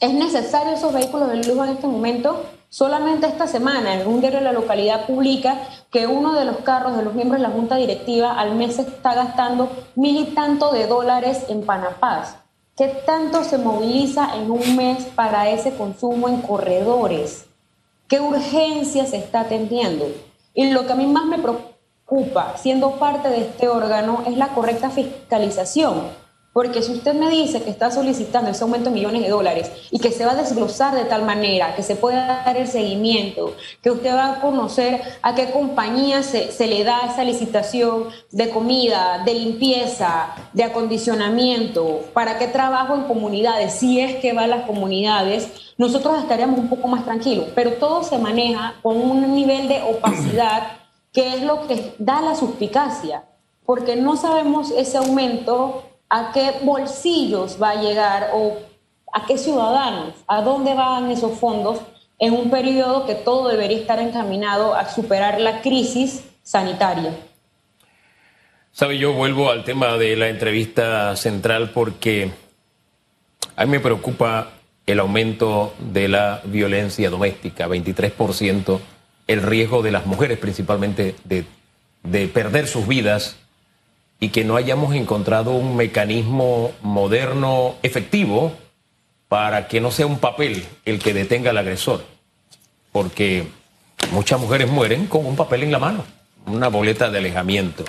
¿Es 0.00 0.12
necesario 0.12 0.72
esos 0.72 0.92
vehículos 0.92 1.28
de 1.28 1.36
lujo 1.44 1.64
en 1.64 1.70
este 1.70 1.86
momento? 1.86 2.44
Solamente 2.68 3.26
esta 3.26 3.46
semana, 3.46 3.94
en 3.94 4.06
un 4.06 4.20
diario 4.20 4.40
de 4.40 4.44
la 4.44 4.52
localidad 4.52 5.06
publica 5.06 5.56
que 5.90 6.06
uno 6.06 6.34
de 6.34 6.44
los 6.44 6.58
carros 6.58 6.96
de 6.96 7.02
los 7.02 7.14
miembros 7.14 7.40
de 7.40 7.48
la 7.48 7.54
Junta 7.54 7.76
Directiva 7.76 8.38
al 8.38 8.54
mes 8.56 8.78
está 8.78 9.14
gastando 9.14 9.70
mil 9.94 10.16
y 10.18 10.24
tanto 10.34 10.70
de 10.72 10.86
dólares 10.86 11.44
en 11.48 11.64
Panapaz. 11.64 12.36
¿Qué 12.76 12.88
tanto 13.06 13.42
se 13.42 13.58
moviliza 13.58 14.36
en 14.36 14.50
un 14.50 14.76
mes 14.76 15.04
para 15.06 15.48
ese 15.48 15.74
consumo 15.74 16.28
en 16.28 16.42
corredores? 16.42 17.47
¿Qué 18.08 18.20
urgencia 18.20 19.04
se 19.04 19.18
está 19.18 19.40
atendiendo? 19.40 20.10
Y 20.54 20.70
lo 20.70 20.86
que 20.86 20.92
a 20.92 20.96
mí 20.96 21.06
más 21.06 21.26
me 21.26 21.38
preocupa, 21.38 22.56
siendo 22.56 22.92
parte 22.92 23.28
de 23.28 23.42
este 23.42 23.68
órgano, 23.68 24.22
es 24.26 24.34
la 24.38 24.48
correcta 24.48 24.88
fiscalización. 24.88 26.04
Porque 26.54 26.82
si 26.82 26.92
usted 26.92 27.12
me 27.12 27.28
dice 27.28 27.62
que 27.62 27.68
está 27.68 27.90
solicitando 27.90 28.50
ese 28.50 28.64
aumento 28.64 28.88
de 28.88 28.94
millones 28.94 29.22
de 29.22 29.28
dólares 29.28 29.70
y 29.90 29.98
que 29.98 30.10
se 30.10 30.24
va 30.24 30.32
a 30.32 30.36
desglosar 30.36 30.94
de 30.94 31.04
tal 31.04 31.26
manera 31.26 31.76
que 31.76 31.82
se 31.82 31.96
pueda 31.96 32.42
dar 32.46 32.56
el 32.56 32.66
seguimiento, 32.66 33.54
que 33.82 33.90
usted 33.90 34.14
va 34.14 34.32
a 34.32 34.40
conocer 34.40 35.02
a 35.20 35.34
qué 35.34 35.50
compañía 35.50 36.22
se, 36.22 36.50
se 36.50 36.66
le 36.66 36.84
da 36.84 37.02
esa 37.12 37.24
licitación 37.24 38.08
de 38.32 38.48
comida, 38.48 39.22
de 39.26 39.34
limpieza, 39.34 40.34
de 40.54 40.64
acondicionamiento, 40.64 42.06
para 42.14 42.38
qué 42.38 42.48
trabajo 42.48 42.94
en 42.94 43.02
comunidades, 43.02 43.74
si 43.74 44.00
es 44.00 44.16
que 44.16 44.32
va 44.32 44.44
a 44.44 44.48
las 44.48 44.64
comunidades, 44.64 45.67
nosotros 45.78 46.18
estaríamos 46.18 46.58
un 46.58 46.68
poco 46.68 46.88
más 46.88 47.04
tranquilos. 47.04 47.46
Pero 47.54 47.74
todo 47.74 48.02
se 48.02 48.18
maneja 48.18 48.74
con 48.82 48.96
un 48.96 49.34
nivel 49.34 49.68
de 49.68 49.80
opacidad 49.82 50.72
que 51.12 51.34
es 51.34 51.42
lo 51.42 51.66
que 51.66 51.94
da 51.98 52.20
la 52.20 52.34
suspicacia, 52.34 53.24
porque 53.64 53.96
no 53.96 54.16
sabemos 54.16 54.70
ese 54.72 54.98
aumento 54.98 55.84
a 56.10 56.32
qué 56.32 56.52
bolsillos 56.62 57.60
va 57.60 57.70
a 57.70 57.82
llegar 57.82 58.30
o 58.34 58.58
a 59.12 59.24
qué 59.24 59.38
ciudadanos, 59.38 60.14
a 60.26 60.42
dónde 60.42 60.74
van 60.74 61.10
esos 61.10 61.38
fondos 61.38 61.80
en 62.18 62.34
un 62.34 62.50
periodo 62.50 63.06
que 63.06 63.14
todo 63.14 63.48
debería 63.48 63.78
estar 63.78 64.00
encaminado 64.00 64.74
a 64.74 64.88
superar 64.88 65.40
la 65.40 65.62
crisis 65.62 66.24
sanitaria. 66.42 67.16
Sabe, 68.72 68.98
yo 68.98 69.12
vuelvo 69.12 69.50
al 69.50 69.64
tema 69.64 69.96
de 69.96 70.14
la 70.14 70.28
entrevista 70.28 71.16
central 71.16 71.70
porque 71.70 72.30
a 73.56 73.64
mí 73.64 73.70
me 73.70 73.80
preocupa 73.80 74.57
el 74.88 75.00
aumento 75.00 75.74
de 75.78 76.08
la 76.08 76.40
violencia 76.44 77.10
doméstica, 77.10 77.68
23%, 77.68 78.80
el 79.26 79.42
riesgo 79.42 79.82
de 79.82 79.90
las 79.90 80.06
mujeres 80.06 80.38
principalmente 80.38 81.14
de, 81.24 81.44
de 82.04 82.26
perder 82.26 82.66
sus 82.66 82.88
vidas 82.88 83.36
y 84.18 84.30
que 84.30 84.44
no 84.44 84.56
hayamos 84.56 84.94
encontrado 84.94 85.50
un 85.50 85.76
mecanismo 85.76 86.72
moderno 86.80 87.74
efectivo 87.82 88.54
para 89.28 89.68
que 89.68 89.82
no 89.82 89.90
sea 89.90 90.06
un 90.06 90.18
papel 90.20 90.64
el 90.86 90.98
que 91.00 91.12
detenga 91.12 91.50
al 91.50 91.58
agresor. 91.58 92.02
Porque 92.90 93.46
muchas 94.10 94.40
mujeres 94.40 94.70
mueren 94.70 95.06
con 95.06 95.26
un 95.26 95.36
papel 95.36 95.64
en 95.64 95.72
la 95.72 95.78
mano, 95.78 96.02
una 96.46 96.68
boleta 96.68 97.10
de 97.10 97.18
alejamiento. 97.18 97.84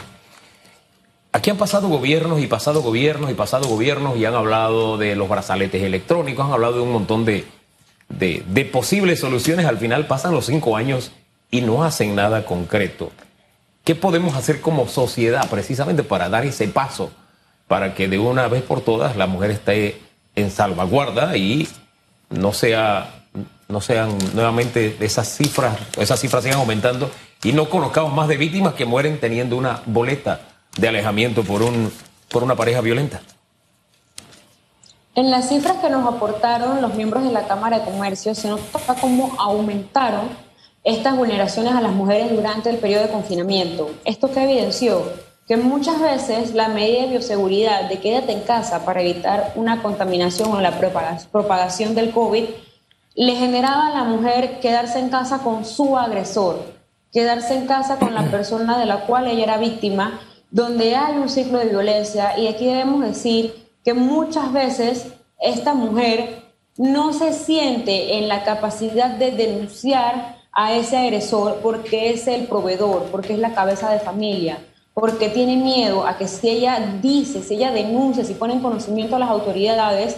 Aquí 1.32 1.52
han 1.52 1.58
pasado 1.58 1.88
gobiernos 1.90 2.42
y 2.42 2.48
pasado 2.48 2.82
gobiernos 2.82 3.30
y 3.30 3.36
pasado 3.36 3.68
gobiernos 3.68 4.18
y 4.18 4.26
han 4.26 4.34
hablado 4.34 4.98
de 4.98 5.16
los 5.16 5.30
brazaletes 5.30 5.84
electrónicos, 5.84 6.46
han 6.46 6.54
hablado 6.54 6.78
de 6.78 6.82
un 6.82 6.92
montón 6.92 7.24
de, 7.24 7.46
de, 8.10 8.66
posibles 8.66 9.20
soluciones. 9.20 9.68
Al 9.68 9.78
final 9.78 10.08
pasan 10.08 10.34
los 10.34 10.48
cinco 10.48 10.76
años 10.76 11.12
y 11.52 11.62
no 11.62 11.84
hacen 11.84 12.16
nada 12.16 12.46
concreto. 12.46 13.12
¿Qué 13.84 13.94
podemos 13.94 14.36
hacer 14.36 14.60
como 14.60 14.88
sociedad 14.88 15.48
precisamente 15.50 16.02
para 16.02 16.30
dar 16.30 16.46
ese 16.46 16.68
paso? 16.68 17.12
Para 17.68 17.94
que 17.94 18.08
de 18.08 18.18
una 18.18 18.48
vez 18.48 18.64
por 18.64 18.82
todas 18.82 19.16
la 19.16 19.28
mujer 19.28 19.52
esté 19.52 20.02
en 20.36 20.50
salvaguarda 20.50 21.38
y 21.38 21.68
no 22.32 22.54
sea 22.54 23.16
no 23.68 23.82
sean 23.82 24.18
nuevamente 24.34 24.98
esas 25.00 25.28
cifras, 25.38 25.78
esas 26.00 26.20
cifras 26.20 26.44
sigan 26.44 26.58
aumentando 26.58 27.12
y 27.44 27.54
no 27.54 27.70
conozcamos 27.70 28.12
más 28.14 28.28
de 28.28 28.38
víctimas 28.38 28.74
que 28.74 28.86
mueren 28.86 29.20
teniendo 29.20 29.58
una 29.58 29.84
boleta 29.86 30.49
de 30.80 30.88
alejamiento 30.88 31.44
por 31.44 31.62
un 31.62 31.92
por 32.30 32.44
una 32.44 32.56
pareja 32.56 32.82
violenta. 32.82 33.22
En 35.16 35.32
las 35.32 35.50
cifras 35.50 35.78
que 35.78 35.90
nos 35.90 36.08
aportaron 36.08 36.82
los 36.82 36.94
miembros 36.94 37.24
de 37.24 37.32
la 37.32 37.48
Cámara 37.48 37.80
de 37.80 37.86
Comercio 37.86 38.36
se 38.36 38.48
nota 38.48 38.96
cómo 39.02 39.36
aumentaron 39.40 40.30
estas 40.84 41.18
vulneraciones 41.18 41.74
a 41.74 41.82
las 41.82 41.92
mujeres 41.92 42.32
durante 42.32 42.70
el 42.70 42.78
periodo 42.78 43.04
de 43.04 43.10
confinamiento. 43.10 43.90
Esto 44.06 44.32
que 44.32 44.44
evidenció 44.44 45.04
que 45.48 45.58
muchas 45.58 46.00
veces 46.00 46.54
la 46.54 46.68
medida 46.70 47.02
de 47.02 47.08
bioseguridad 47.10 47.90
de 47.90 48.00
quédate 48.00 48.32
en 48.32 48.42
casa 48.42 48.86
para 48.86 49.02
evitar 49.02 49.52
una 49.56 49.82
contaminación 49.82 50.52
o 50.54 50.62
la 50.62 50.80
propagación 51.32 51.96
del 51.96 52.12
COVID 52.12 52.46
le 53.16 53.36
generaba 53.36 53.88
a 53.88 53.96
la 53.96 54.04
mujer 54.04 54.60
quedarse 54.60 55.00
en 55.00 55.10
casa 55.10 55.40
con 55.40 55.66
su 55.66 55.98
agresor, 55.98 56.64
quedarse 57.12 57.56
en 57.56 57.66
casa 57.66 57.98
con 57.98 58.14
la 58.14 58.24
persona 58.32 58.78
de 58.78 58.86
la 58.86 59.02
cual 59.08 59.28
ella 59.28 59.44
era 59.44 59.58
víctima, 59.58 60.22
donde 60.52 60.96
hay 60.96 61.18
un 61.18 61.30
ciclo 61.30 61.60
de 61.60 61.66
violencia 61.66 62.38
y 62.38 62.48
aquí 62.48 62.66
debemos 62.66 63.02
decir 63.02 63.68
que 63.84 63.94
muchas 63.94 64.52
veces 64.52 65.08
esta 65.40 65.74
mujer 65.74 66.44
no 66.78 67.14
se 67.14 67.34
siente 67.34 68.18
en 68.18 68.28
la 68.28 68.44
capacidad 68.44 69.10
de 69.10 69.32
denunciar 69.32 70.38
a 70.52 70.74
ese 70.74 70.98
agresor 70.98 71.60
porque 71.62 72.12
es 72.12 72.28
el 72.28 72.48
proveedor, 72.48 73.04
porque 73.12 73.34
es 73.34 73.40
la 73.40 73.54
cabeza 73.54 73.92
de 73.92 74.00
familia, 74.00 74.60
porque 74.94 75.30
tiene 75.30 75.56
miedo 75.58 76.06
a 76.06 76.18
que 76.18 76.28
si 76.28 76.50
ella 76.50 76.98
dice, 77.02 77.44
si 77.44 77.56
ella 77.56 77.72
denuncia, 77.72 78.26
si 78.26 78.34
pone 78.34 78.54
en 78.54 78.62
conocimiento 78.62 79.16
a 79.16 79.20
las 79.20 79.30
autoridades, 79.30 80.18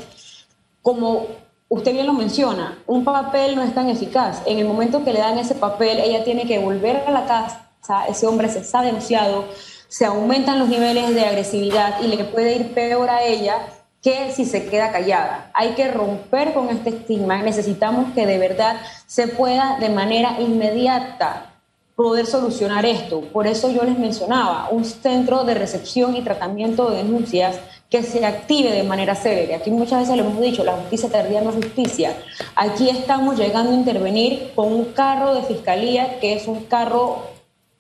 como 0.81 1.27
usted 1.69 1.93
bien 1.93 2.07
lo 2.07 2.13
menciona, 2.13 2.79
un 2.87 3.03
papel 3.03 3.55
no 3.55 3.63
es 3.63 3.73
tan 3.73 3.89
eficaz. 3.89 4.41
En 4.45 4.59
el 4.59 4.65
momento 4.65 5.03
que 5.03 5.13
le 5.13 5.19
dan 5.19 5.37
ese 5.37 5.55
papel, 5.55 5.99
ella 5.99 6.23
tiene 6.23 6.45
que 6.45 6.59
volver 6.59 7.03
a 7.07 7.11
la 7.11 7.25
casa, 7.25 8.05
ese 8.07 8.27
hombre 8.27 8.49
se 8.49 8.59
está 8.59 8.81
denunciado, 8.81 9.45
se 9.91 10.05
aumentan 10.05 10.57
los 10.57 10.69
niveles 10.69 11.13
de 11.13 11.25
agresividad 11.25 12.01
y 12.01 12.07
le 12.07 12.23
puede 12.23 12.55
ir 12.55 12.73
peor 12.73 13.09
a 13.09 13.25
ella 13.25 13.57
que 14.01 14.31
si 14.31 14.45
se 14.45 14.67
queda 14.67 14.89
callada. 14.89 15.51
Hay 15.53 15.71
que 15.71 15.89
romper 15.89 16.53
con 16.53 16.69
este 16.69 16.91
estigma. 16.91 17.41
Necesitamos 17.43 18.13
que 18.13 18.25
de 18.25 18.37
verdad 18.37 18.77
se 19.05 19.27
pueda 19.27 19.77
de 19.81 19.89
manera 19.89 20.39
inmediata 20.39 21.57
poder 21.93 22.25
solucionar 22.25 22.85
esto. 22.85 23.19
Por 23.33 23.47
eso 23.47 23.69
yo 23.69 23.83
les 23.83 23.99
mencionaba 23.99 24.69
un 24.71 24.85
centro 24.85 25.43
de 25.43 25.55
recepción 25.55 26.15
y 26.15 26.21
tratamiento 26.21 26.89
de 26.89 27.03
denuncias 27.03 27.59
que 27.89 28.01
se 28.01 28.25
active 28.25 28.71
de 28.71 28.83
manera 28.83 29.13
célere. 29.13 29.55
Aquí 29.55 29.71
muchas 29.71 29.99
veces 29.99 30.15
lo 30.15 30.23
hemos 30.23 30.39
dicho, 30.39 30.63
la 30.63 30.77
justicia 30.77 31.09
tardía 31.09 31.41
no 31.41 31.49
es 31.49 31.57
justicia. 31.57 32.15
Aquí 32.55 32.89
estamos 32.89 33.37
llegando 33.37 33.73
a 33.73 33.75
intervenir 33.75 34.53
con 34.55 34.71
un 34.71 34.85
carro 34.93 35.35
de 35.35 35.41
fiscalía 35.41 36.17
que 36.21 36.35
es 36.35 36.47
un 36.47 36.63
carro 36.63 37.25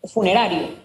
funerario. 0.03 0.80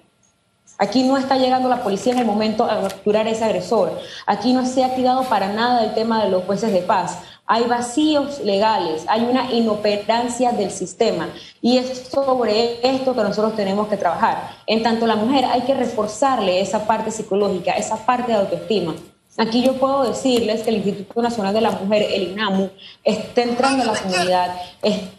Aquí 0.78 1.04
no 1.04 1.16
está 1.16 1.36
llegando 1.38 1.68
la 1.68 1.82
policía 1.82 2.12
en 2.12 2.18
el 2.18 2.26
momento 2.26 2.64
a 2.64 2.82
capturar 2.82 3.26
ese 3.26 3.44
agresor. 3.44 3.98
Aquí 4.26 4.52
no 4.52 4.66
se 4.66 4.84
ha 4.84 4.88
activado 4.88 5.22
para 5.24 5.52
nada 5.52 5.84
el 5.84 5.94
tema 5.94 6.22
de 6.22 6.30
los 6.30 6.44
jueces 6.44 6.72
de 6.72 6.82
paz. 6.82 7.18
Hay 7.46 7.64
vacíos 7.64 8.40
legales, 8.40 9.04
hay 9.06 9.24
una 9.24 9.52
inoperancia 9.52 10.52
del 10.52 10.70
sistema 10.70 11.28
y 11.62 11.78
es 11.78 12.08
sobre 12.08 12.86
esto 12.86 13.14
que 13.14 13.22
nosotros 13.22 13.54
tenemos 13.54 13.88
que 13.88 13.96
trabajar. 13.96 14.50
En 14.66 14.82
tanto 14.82 15.06
la 15.06 15.16
mujer 15.16 15.44
hay 15.44 15.62
que 15.62 15.74
reforzarle 15.74 16.60
esa 16.60 16.86
parte 16.86 17.10
psicológica, 17.10 17.72
esa 17.72 18.04
parte 18.04 18.32
de 18.32 18.38
autoestima. 18.38 18.94
Aquí 19.38 19.62
yo 19.62 19.74
puedo 19.74 20.04
decirles 20.04 20.62
que 20.62 20.70
el 20.70 20.76
Instituto 20.76 21.20
Nacional 21.20 21.52
de 21.52 21.60
la 21.60 21.70
Mujer, 21.70 22.06
el 22.10 22.32
INAMU, 22.32 22.70
está 23.04 23.42
entrando 23.42 23.82
a 23.82 23.86
la 23.86 24.00
comunidad, 24.00 24.56
está 24.82 25.15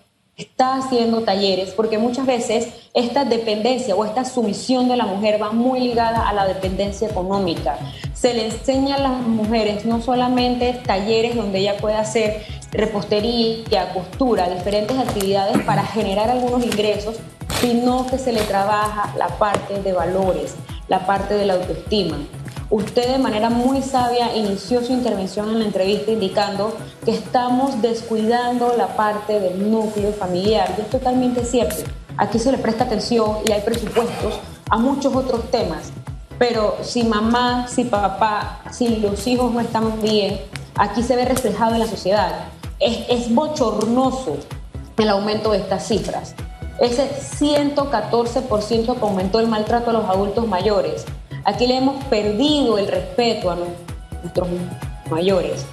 haciendo 0.58 1.22
talleres, 1.22 1.72
porque 1.72 1.98
muchas 1.98 2.26
veces 2.26 2.68
esta 2.94 3.26
dependencia 3.26 3.96
o 3.96 4.06
esta 4.06 4.24
sumisión 4.24 4.88
de 4.88 4.96
la 4.96 5.06
mujer 5.06 5.42
va 5.42 5.52
muy 5.52 5.80
ligada 5.80 6.28
a 6.28 6.34
la 6.34 6.46
dependencia 6.46 7.08
económica. 7.08 7.78
Se 8.14 8.34
le 8.34 8.46
enseña 8.46 8.96
a 8.96 9.00
las 9.00 9.22
mujeres 9.22 9.86
no 9.86 10.02
solamente 10.02 10.74
talleres 10.86 11.36
donde 11.36 11.60
ella 11.60 11.78
puede 11.78 11.96
hacer 11.96 12.44
repostería, 12.72 13.94
costura, 13.94 14.50
diferentes 14.50 14.98
actividades 14.98 15.60
para 15.64 15.84
generar 15.84 16.30
algunos 16.30 16.64
ingresos, 16.64 17.16
sino 17.60 18.06
que 18.06 18.20
se 18.20 18.32
le 18.32 18.42
trabaja 18.42 19.16
la 19.18 19.28
parte 19.40 19.82
de 19.82 19.94
valores, 19.94 20.56
la 20.88 21.06
parte 21.08 21.34
de 21.34 21.46
la 21.46 21.54
autoestima. 21.54 22.18
Usted 22.70 23.14
de 23.14 23.18
manera 23.18 23.50
muy 23.50 23.82
sabia 23.82 24.36
inició 24.36 24.84
su 24.84 24.92
intervención 24.92 25.50
en 25.50 25.60
la 25.60 25.66
entrevista 25.66 26.12
indicando 26.12 26.76
que 27.06 27.12
estamos 27.12 27.82
descuidando 27.82 28.74
la 28.78 28.88
parte 28.98 29.40
del 29.40 29.72
núcleo 29.72 30.12
familiar 30.12 30.76
y 30.78 30.82
es 30.82 30.90
totalmente 30.90 31.46
cierto. 31.46 31.90
Aquí 32.18 32.40
se 32.40 32.52
le 32.52 32.58
presta 32.58 32.84
atención 32.84 33.38
y 33.48 33.54
hay 33.54 33.62
presupuestos 33.62 34.42
a 34.70 34.78
muchos 34.78 35.16
otros 35.16 35.50
temas, 35.50 35.94
pero 36.38 36.76
si 36.82 37.06
mamá, 37.06 37.70
si 37.70 37.86
papá, 37.86 38.60
si 38.70 38.98
los 38.98 39.26
hijos 39.28 39.54
no 39.54 39.62
están 39.62 40.02
bien, 40.02 40.42
aquí 40.76 41.04
se 41.04 41.16
ve 41.16 41.24
reflejado 41.24 41.74
en 41.74 41.80
la 41.80 41.88
sociedad. 41.88 42.50
Es, 42.80 43.06
es 43.08 43.34
bochornoso 43.34 44.36
el 44.98 45.08
aumento 45.08 45.52
de 45.52 45.60
estas 45.60 45.88
cifras. 45.88 46.36
Ese 46.82 47.10
114% 47.10 49.00
que 49.00 49.06
aumentó 49.06 49.40
el 49.40 49.48
maltrato 49.48 49.92
a 49.92 49.94
los 49.94 50.10
adultos 50.10 50.46
mayores 50.48 51.06
Aquí 51.48 51.66
le 51.66 51.78
hemos 51.78 52.04
perdido 52.04 52.78
el 52.78 52.90
respeto 52.90 53.50
a 53.50 53.56
nuestros 54.22 54.50
mayores. 55.10 55.66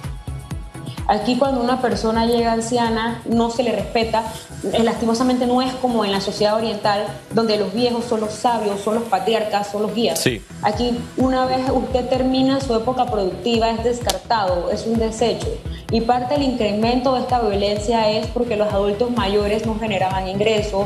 Aquí 1.05 1.35
cuando 1.35 1.59
una 1.59 1.81
persona 1.81 2.25
llega 2.25 2.53
anciana 2.53 3.21
no 3.25 3.51
se 3.51 3.61
le 3.61 3.73
respeta, 3.73 4.23
eh, 4.71 4.83
lastimosamente 4.83 5.45
no 5.45 5.61
es 5.61 5.73
como 5.73 6.05
en 6.05 6.13
la 6.13 6.21
sociedad 6.21 6.55
oriental, 6.55 7.05
donde 7.31 7.57
los 7.57 7.73
viejos 7.73 8.05
son 8.05 8.21
los 8.21 8.31
sabios, 8.31 8.79
son 8.79 8.95
los 8.95 9.03
patriarcas, 9.03 9.67
son 9.67 9.81
los 9.81 9.93
guías. 9.93 10.23
Aquí 10.61 10.97
una 11.17 11.45
vez 11.45 11.69
usted 11.69 12.07
termina 12.07 12.61
su 12.61 12.73
época 12.73 13.07
productiva 13.07 13.69
es 13.69 13.83
descartado, 13.83 14.71
es 14.71 14.87
un 14.87 14.97
desecho. 14.97 15.49
Y 15.91 15.99
parte 15.99 16.35
del 16.35 16.43
incremento 16.43 17.15
de 17.15 17.19
esta 17.19 17.41
violencia 17.41 18.09
es 18.09 18.27
porque 18.27 18.55
los 18.55 18.71
adultos 18.71 19.11
mayores 19.11 19.65
no 19.65 19.77
generaban 19.77 20.29
ingresos, 20.29 20.85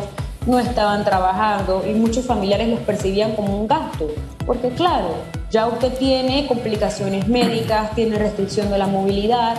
no 0.49 0.59
estaban 0.59 1.05
trabajando 1.05 1.83
y 1.87 1.93
muchos 1.93 2.25
familiares 2.25 2.69
los 2.69 2.79
percibían 2.79 3.35
como 3.35 3.55
un 3.55 3.67
gasto. 3.67 4.07
Porque 4.45 4.69
claro, 4.69 5.15
ya 5.51 5.67
usted 5.67 5.93
tiene 5.97 6.47
complicaciones 6.47 7.27
médicas, 7.27 7.93
tiene 7.93 8.17
restricción 8.17 8.71
de 8.71 8.79
la 8.79 8.87
movilidad 8.87 9.57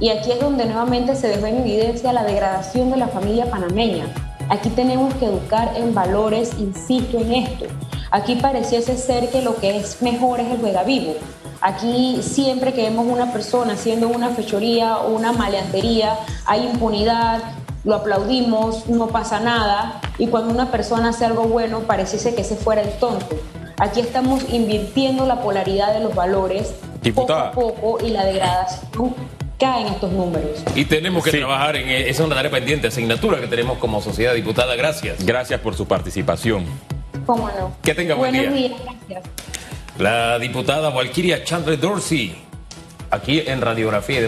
y 0.00 0.08
aquí 0.08 0.32
es 0.32 0.40
donde 0.40 0.64
nuevamente 0.64 1.14
se 1.14 1.28
deja 1.28 1.48
en 1.50 1.58
evidencia 1.58 2.12
la 2.12 2.24
degradación 2.24 2.90
de 2.90 2.96
la 2.96 3.08
familia 3.08 3.50
panameña. 3.50 4.06
Aquí 4.48 4.70
tenemos 4.70 5.12
que 5.14 5.26
educar 5.26 5.72
en 5.76 5.94
valores, 5.94 6.52
insisto 6.58 7.18
en 7.18 7.32
esto. 7.34 7.66
Aquí 8.10 8.36
pareciese 8.36 8.96
ser 8.96 9.28
que 9.28 9.42
lo 9.42 9.56
que 9.56 9.76
es 9.76 10.00
mejor 10.00 10.40
es 10.40 10.50
el 10.50 10.58
juega 10.58 10.82
vivo. 10.84 11.14
Aquí 11.60 12.20
siempre 12.22 12.72
que 12.72 12.84
vemos 12.84 13.06
una 13.06 13.32
persona 13.32 13.74
haciendo 13.74 14.08
una 14.08 14.30
fechoría 14.30 14.96
o 14.96 15.14
una 15.14 15.32
maleantería, 15.32 16.16
hay 16.46 16.64
impunidad, 16.66 17.42
lo 17.84 17.94
aplaudimos, 17.94 18.86
no 18.88 19.08
pasa 19.08 19.40
nada, 19.40 20.00
y 20.18 20.26
cuando 20.26 20.52
una 20.52 20.70
persona 20.70 21.10
hace 21.10 21.24
algo 21.24 21.44
bueno, 21.44 21.80
parece 21.80 22.34
que 22.34 22.44
se 22.44 22.56
fuera 22.56 22.82
el 22.82 22.92
tonto. 22.98 23.36
Aquí 23.78 24.00
estamos 24.00 24.44
invirtiendo 24.52 25.26
la 25.26 25.40
polaridad 25.40 25.94
de 25.94 26.00
los 26.00 26.14
valores 26.14 26.74
poco 27.14 27.32
a 27.32 27.52
poco 27.52 27.98
y 28.04 28.10
la 28.10 28.26
degradación 28.26 29.14
cae 29.58 29.82
en 29.82 29.88
estos 29.88 30.12
números. 30.12 30.62
Y 30.74 30.84
tenemos 30.84 31.24
que 31.24 31.30
trabajar 31.30 31.76
en 31.76 31.88
esa 31.88 32.08
es 32.08 32.20
una 32.20 32.34
tarea 32.34 32.50
pendiente, 32.50 32.88
asignatura 32.88 33.40
que 33.40 33.46
tenemos 33.46 33.78
como 33.78 34.02
sociedad 34.02 34.34
diputada. 34.34 34.74
Gracias. 34.74 35.24
Gracias 35.24 35.60
por 35.60 35.74
su 35.74 35.86
participación. 35.86 36.66
¿Cómo 37.26 37.48
no? 37.48 37.72
Que 37.82 37.94
tenga 37.94 38.14
buen 38.14 38.32
Buenos 38.32 38.54
día. 38.54 38.68
días, 38.68 38.80
gracias. 38.84 39.22
La 39.98 40.38
diputada 40.38 40.90
Walkiria 40.90 41.44
Chandler 41.44 41.78
Dorsey, 41.78 42.36
aquí 43.10 43.42
en 43.46 43.60
Radiografía 43.60 44.20
de 44.20 44.26